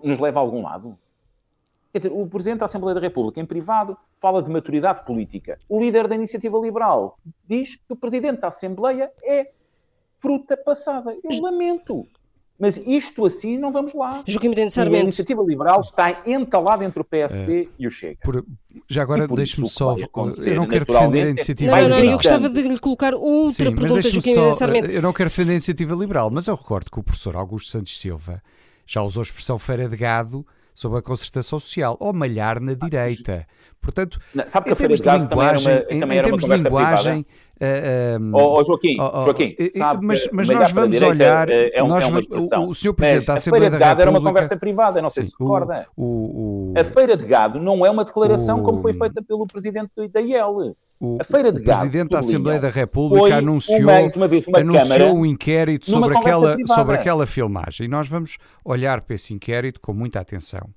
nos 0.04 0.20
leva 0.20 0.40
a 0.40 0.42
algum 0.42 0.64
lado? 0.64 0.98
Quer 1.92 2.00
dizer, 2.00 2.12
o 2.14 2.28
Presidente 2.28 2.60
da 2.60 2.66
Assembleia 2.66 2.96
da 2.96 3.02
República, 3.02 3.40
em 3.42 3.46
privado, 3.46 3.98
fala 4.22 4.44
de 4.44 4.52
maturidade 4.52 5.06
política. 5.06 5.60
O 5.68 5.80
líder 5.80 6.08
da 6.08 6.16
Iniciativa 6.16 6.58
Liberal 6.60 7.18
diz 7.46 7.76
que 7.76 7.94
o 7.94 7.96
Presidente 7.96 8.42
da 8.42 8.48
Assembleia 8.48 9.12
é 9.24 9.52
fruta 10.20 10.56
passada. 10.56 11.18
Eu 11.24 11.42
lamento. 11.42 12.06
Mas 12.60 12.76
isto 12.76 13.26
assim 13.26 13.58
não 13.58 13.72
vamos 13.72 13.94
lá. 13.94 14.22
Joaquim 14.28 14.52
e 14.52 14.96
a 14.98 15.00
Iniciativa 15.00 15.42
Liberal 15.42 15.80
está 15.80 16.24
entalada 16.28 16.84
entre 16.84 17.02
o 17.02 17.06
PSD 17.06 17.62
é, 17.62 17.68
e 17.80 17.88
o 17.88 17.90
Chega. 17.90 18.20
Por, 18.22 18.46
já 18.88 19.02
agora 19.02 19.26
deixe-me 19.30 19.68
só. 19.68 19.96
Eu 20.46 20.56
não 20.56 20.68
quero 20.68 20.86
defender 20.86 21.24
a 21.24 21.30
Iniciativa 21.30 21.72
não, 21.72 21.78
Liberal. 21.78 21.98
Não, 21.98 22.06
não, 22.06 22.12
eu 22.12 22.18
gostava 22.18 22.50
de 22.50 22.62
lhe 22.62 22.78
colocar 22.78 23.14
outra 23.16 23.70
Sim, 23.70 23.76
pergunta, 23.76 24.10
Joaquim 24.10 24.34
só, 24.34 24.52
Sarmento. 24.52 24.92
Eu 24.92 25.02
não 25.02 25.14
quero 25.14 25.30
defender 25.30 25.52
a 25.52 25.54
Iniciativa 25.54 25.96
Liberal, 25.96 26.30
mas 26.30 26.48
eu 26.48 26.56
recordo 26.56 26.92
que 26.92 27.00
o 27.00 27.04
professor 27.04 27.38
Augusto 27.38 27.72
Santos 27.72 27.98
Silva 27.98 28.44
já 28.86 29.02
usou 29.02 29.22
a 29.22 29.24
expressão 29.24 29.58
feira 29.58 29.88
de 29.88 29.96
gado 29.96 30.46
sobre 30.80 31.00
a 31.00 31.02
concertação 31.02 31.60
social, 31.60 31.98
ou 32.00 32.14
malhar 32.14 32.62
na 32.62 32.74
direita, 32.74 33.46
Portanto, 33.82 34.20
não, 34.34 34.48
sabe 34.48 34.68
que 34.68 34.74
a 34.74 34.76
Feira 34.76 34.94
de 34.94 35.02
linguagem, 35.02 35.86
também 35.86 35.90
era 35.90 35.96
uma, 35.96 36.00
também 36.00 36.18
em, 36.20 36.22
termos 36.22 36.44
de 36.44 36.50
linguagem, 36.50 37.26
Uh, 37.62 38.32
oh, 38.34 38.58
oh, 38.58 38.64
Joaquim, 38.64 38.96
oh, 39.02 39.26
Joaquim 39.26 39.54
sabe 39.76 40.06
mas, 40.06 40.30
mas 40.32 40.48
nós 40.48 40.72
vamos 40.72 41.02
olhar. 41.02 41.50
É, 41.50 41.84
um, 41.84 41.88
nós, 41.88 42.06
é 42.06 42.58
o, 42.58 42.70
o 42.70 42.74
senhor 42.74 42.94
Presidente 42.94 43.28
da 43.28 43.34
Assembleia 43.34 43.70
da 43.70 43.78
República. 43.78 44.02
era 44.02 44.12
uma 44.12 44.22
conversa 44.22 44.56
privada, 44.56 45.02
não 45.02 45.10
sei 45.10 45.24
sim, 45.26 45.32
se 45.32 45.36
recorda. 45.38 45.86
O, 45.98 46.74
a 46.78 46.84
Feira 46.86 47.18
de 47.18 47.26
Gado 47.26 47.60
não 47.60 47.86
é 47.86 47.90
uma 47.90 48.06
declaração 48.06 48.64
como 48.64 48.82
foi 48.82 48.94
feita 48.94 49.22
pelo 49.22 49.46
Presidente 49.46 49.92
da 50.08 50.22
IEL. 50.22 50.74
O, 51.02 51.18
a 51.20 51.26
Feira 51.26 51.52
de 51.52 51.60
o 51.60 51.64
Gado, 51.64 51.80
Presidente 51.82 52.12
da 52.12 52.20
Assembleia 52.20 52.62
da 52.62 52.70
República 52.70 53.36
anunciou, 53.36 53.82
mais 53.82 54.16
uma 54.16 54.28
vez, 54.30 54.48
uma 54.48 54.60
anunciou 54.60 55.18
um 55.18 55.26
inquérito 55.26 55.90
sobre 55.90 56.18
aquela, 56.18 56.56
sobre 56.66 56.96
aquela 56.96 57.26
filmagem. 57.26 57.88
E 57.88 57.90
nós 57.90 58.08
vamos 58.08 58.38
olhar 58.64 59.02
para 59.02 59.16
esse 59.16 59.34
inquérito 59.34 59.82
com 59.82 59.94
muita 59.94 60.22
atenção. 60.22 60.70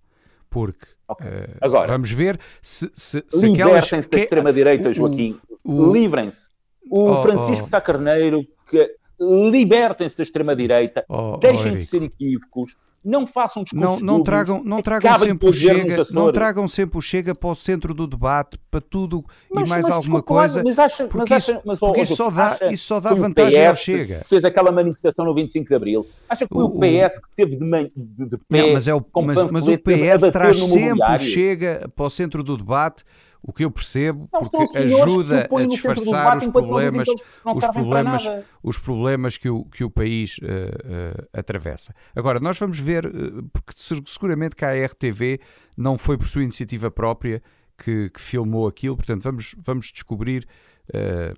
Porque 0.50 0.86
okay. 1.06 1.28
uh, 1.28 1.56
Agora, 1.60 1.86
vamos 1.86 2.10
ver 2.10 2.40
se, 2.60 2.90
se, 2.92 3.22
se 3.28 3.46
Libertem-se 3.46 4.10
da 4.10 4.18
extrema-direita, 4.18 4.92
Joaquim. 4.92 5.38
Livrem-se 5.64 6.51
o 6.90 7.10
oh, 7.10 7.22
Francisco 7.22 7.66
oh. 7.66 7.70
Sá 7.70 7.80
Carneiro, 7.80 8.46
que 8.68 8.96
libertem-se 9.20 10.16
da 10.16 10.22
extrema-direita, 10.22 11.04
oh, 11.08 11.36
deixem 11.36 11.72
oh, 11.72 11.76
de 11.76 11.84
ser 11.84 12.02
equívocos, 12.02 12.76
não 13.04 13.26
façam 13.26 13.64
discursos 13.64 14.00
não, 14.00 14.18
não 14.18 14.22
tragam, 14.22 14.62
não 14.64 14.80
tragam 14.80 15.18
sempre 15.18 15.48
o 15.48 15.52
chega, 15.52 16.02
não 16.12 16.32
tragam 16.32 16.68
sempre 16.68 16.98
o 16.98 17.00
chega 17.00 17.34
para 17.34 17.50
o 17.50 17.54
centro 17.54 17.92
do 17.92 18.06
debate, 18.06 18.56
para 18.70 18.80
tudo 18.80 19.24
mas, 19.50 19.66
e 19.66 19.70
mais 19.70 19.82
mas, 19.82 19.96
alguma 19.96 20.22
coisa, 20.22 20.62
mas 20.62 20.78
acha, 20.78 21.04
porque, 21.06 21.18
mas 21.18 21.32
acha, 21.32 21.60
mas, 21.64 21.78
porque 21.80 22.02
isso, 22.02 22.14
só 22.16 22.30
dá, 22.30 22.58
isso 22.70 22.86
só 22.86 23.00
dá 23.00 23.12
vantagem 23.12 23.66
ao 23.66 23.74
chega. 23.74 24.24
Fez 24.28 24.44
aquela 24.44 24.70
manifestação 24.70 25.24
no 25.24 25.34
25 25.34 25.68
de 25.68 25.74
Abril. 25.74 26.06
Acha 26.28 26.46
que 26.46 26.54
foi 26.54 26.62
o, 26.62 26.66
o 26.66 26.78
PS 26.78 27.18
que 27.18 27.34
teve 27.34 27.56
de, 27.56 27.92
de, 27.96 28.26
de 28.28 28.38
pé, 28.48 28.62
não, 28.62 28.72
mas, 28.72 28.86
é 28.86 28.94
o, 28.94 29.04
mas, 29.24 29.50
mas 29.50 29.68
o 29.68 29.78
PS 29.78 30.30
traz 30.32 30.58
sempre 30.58 31.12
o 31.12 31.18
chega 31.18 31.90
para 31.94 32.04
o 32.06 32.10
centro 32.10 32.42
do 32.44 32.56
debate 32.56 33.04
o 33.42 33.52
que 33.52 33.64
eu 33.64 33.70
percebo, 33.70 34.28
não, 34.32 34.40
porque 34.40 34.78
ajuda 34.78 35.48
a 35.50 35.66
disfarçar 35.66 36.36
os 36.36 36.48
problemas, 36.48 37.08
os 37.08 37.66
problemas, 37.66 38.22
os 38.62 38.78
problemas 38.78 39.36
que 39.36 39.48
o, 39.48 39.64
que 39.64 39.82
o 39.82 39.90
país 39.90 40.38
uh, 40.38 40.44
uh, 40.44 41.28
atravessa. 41.32 41.92
Agora, 42.14 42.38
nós 42.38 42.56
vamos 42.58 42.78
ver, 42.78 43.04
uh, 43.04 43.42
porque 43.52 43.72
seguramente 44.06 44.54
que 44.54 44.64
a 44.64 44.86
RTV 44.86 45.40
não 45.76 45.98
foi 45.98 46.16
por 46.16 46.28
sua 46.28 46.44
iniciativa 46.44 46.88
própria 46.90 47.42
que, 47.76 48.10
que 48.10 48.20
filmou 48.20 48.68
aquilo, 48.68 48.96
portanto, 48.96 49.22
vamos, 49.22 49.56
vamos 49.58 49.90
descobrir. 49.90 50.46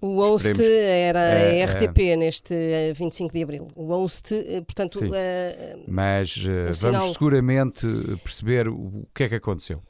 o 0.03 0.17
host 0.17 0.63
era 0.63 1.21
a 1.21 1.65
RTP 1.65 2.17
neste 2.19 2.55
25 2.95 3.33
de 3.33 3.43
Abril. 3.43 3.69
O 3.75 3.87
host, 3.87 4.35
portanto. 4.67 5.01
Mas 5.89 6.37
vamos 6.83 7.13
seguramente 7.13 7.87
perceber 8.23 8.69
o 8.69 9.07
que 9.15 9.25
é 9.25 9.29
que 9.31 9.37
aconteceu. 9.37 9.83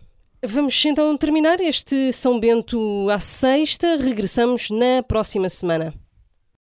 Vamos 0.47 0.85
então 0.85 1.17
terminar 1.17 1.61
este 1.61 2.13
São 2.13 2.39
Bento 2.39 3.09
à 3.11 3.19
sexta. 3.19 3.97
Regressamos 3.97 4.71
na 4.71 5.03
próxima 5.03 5.49
semana. 5.49 5.95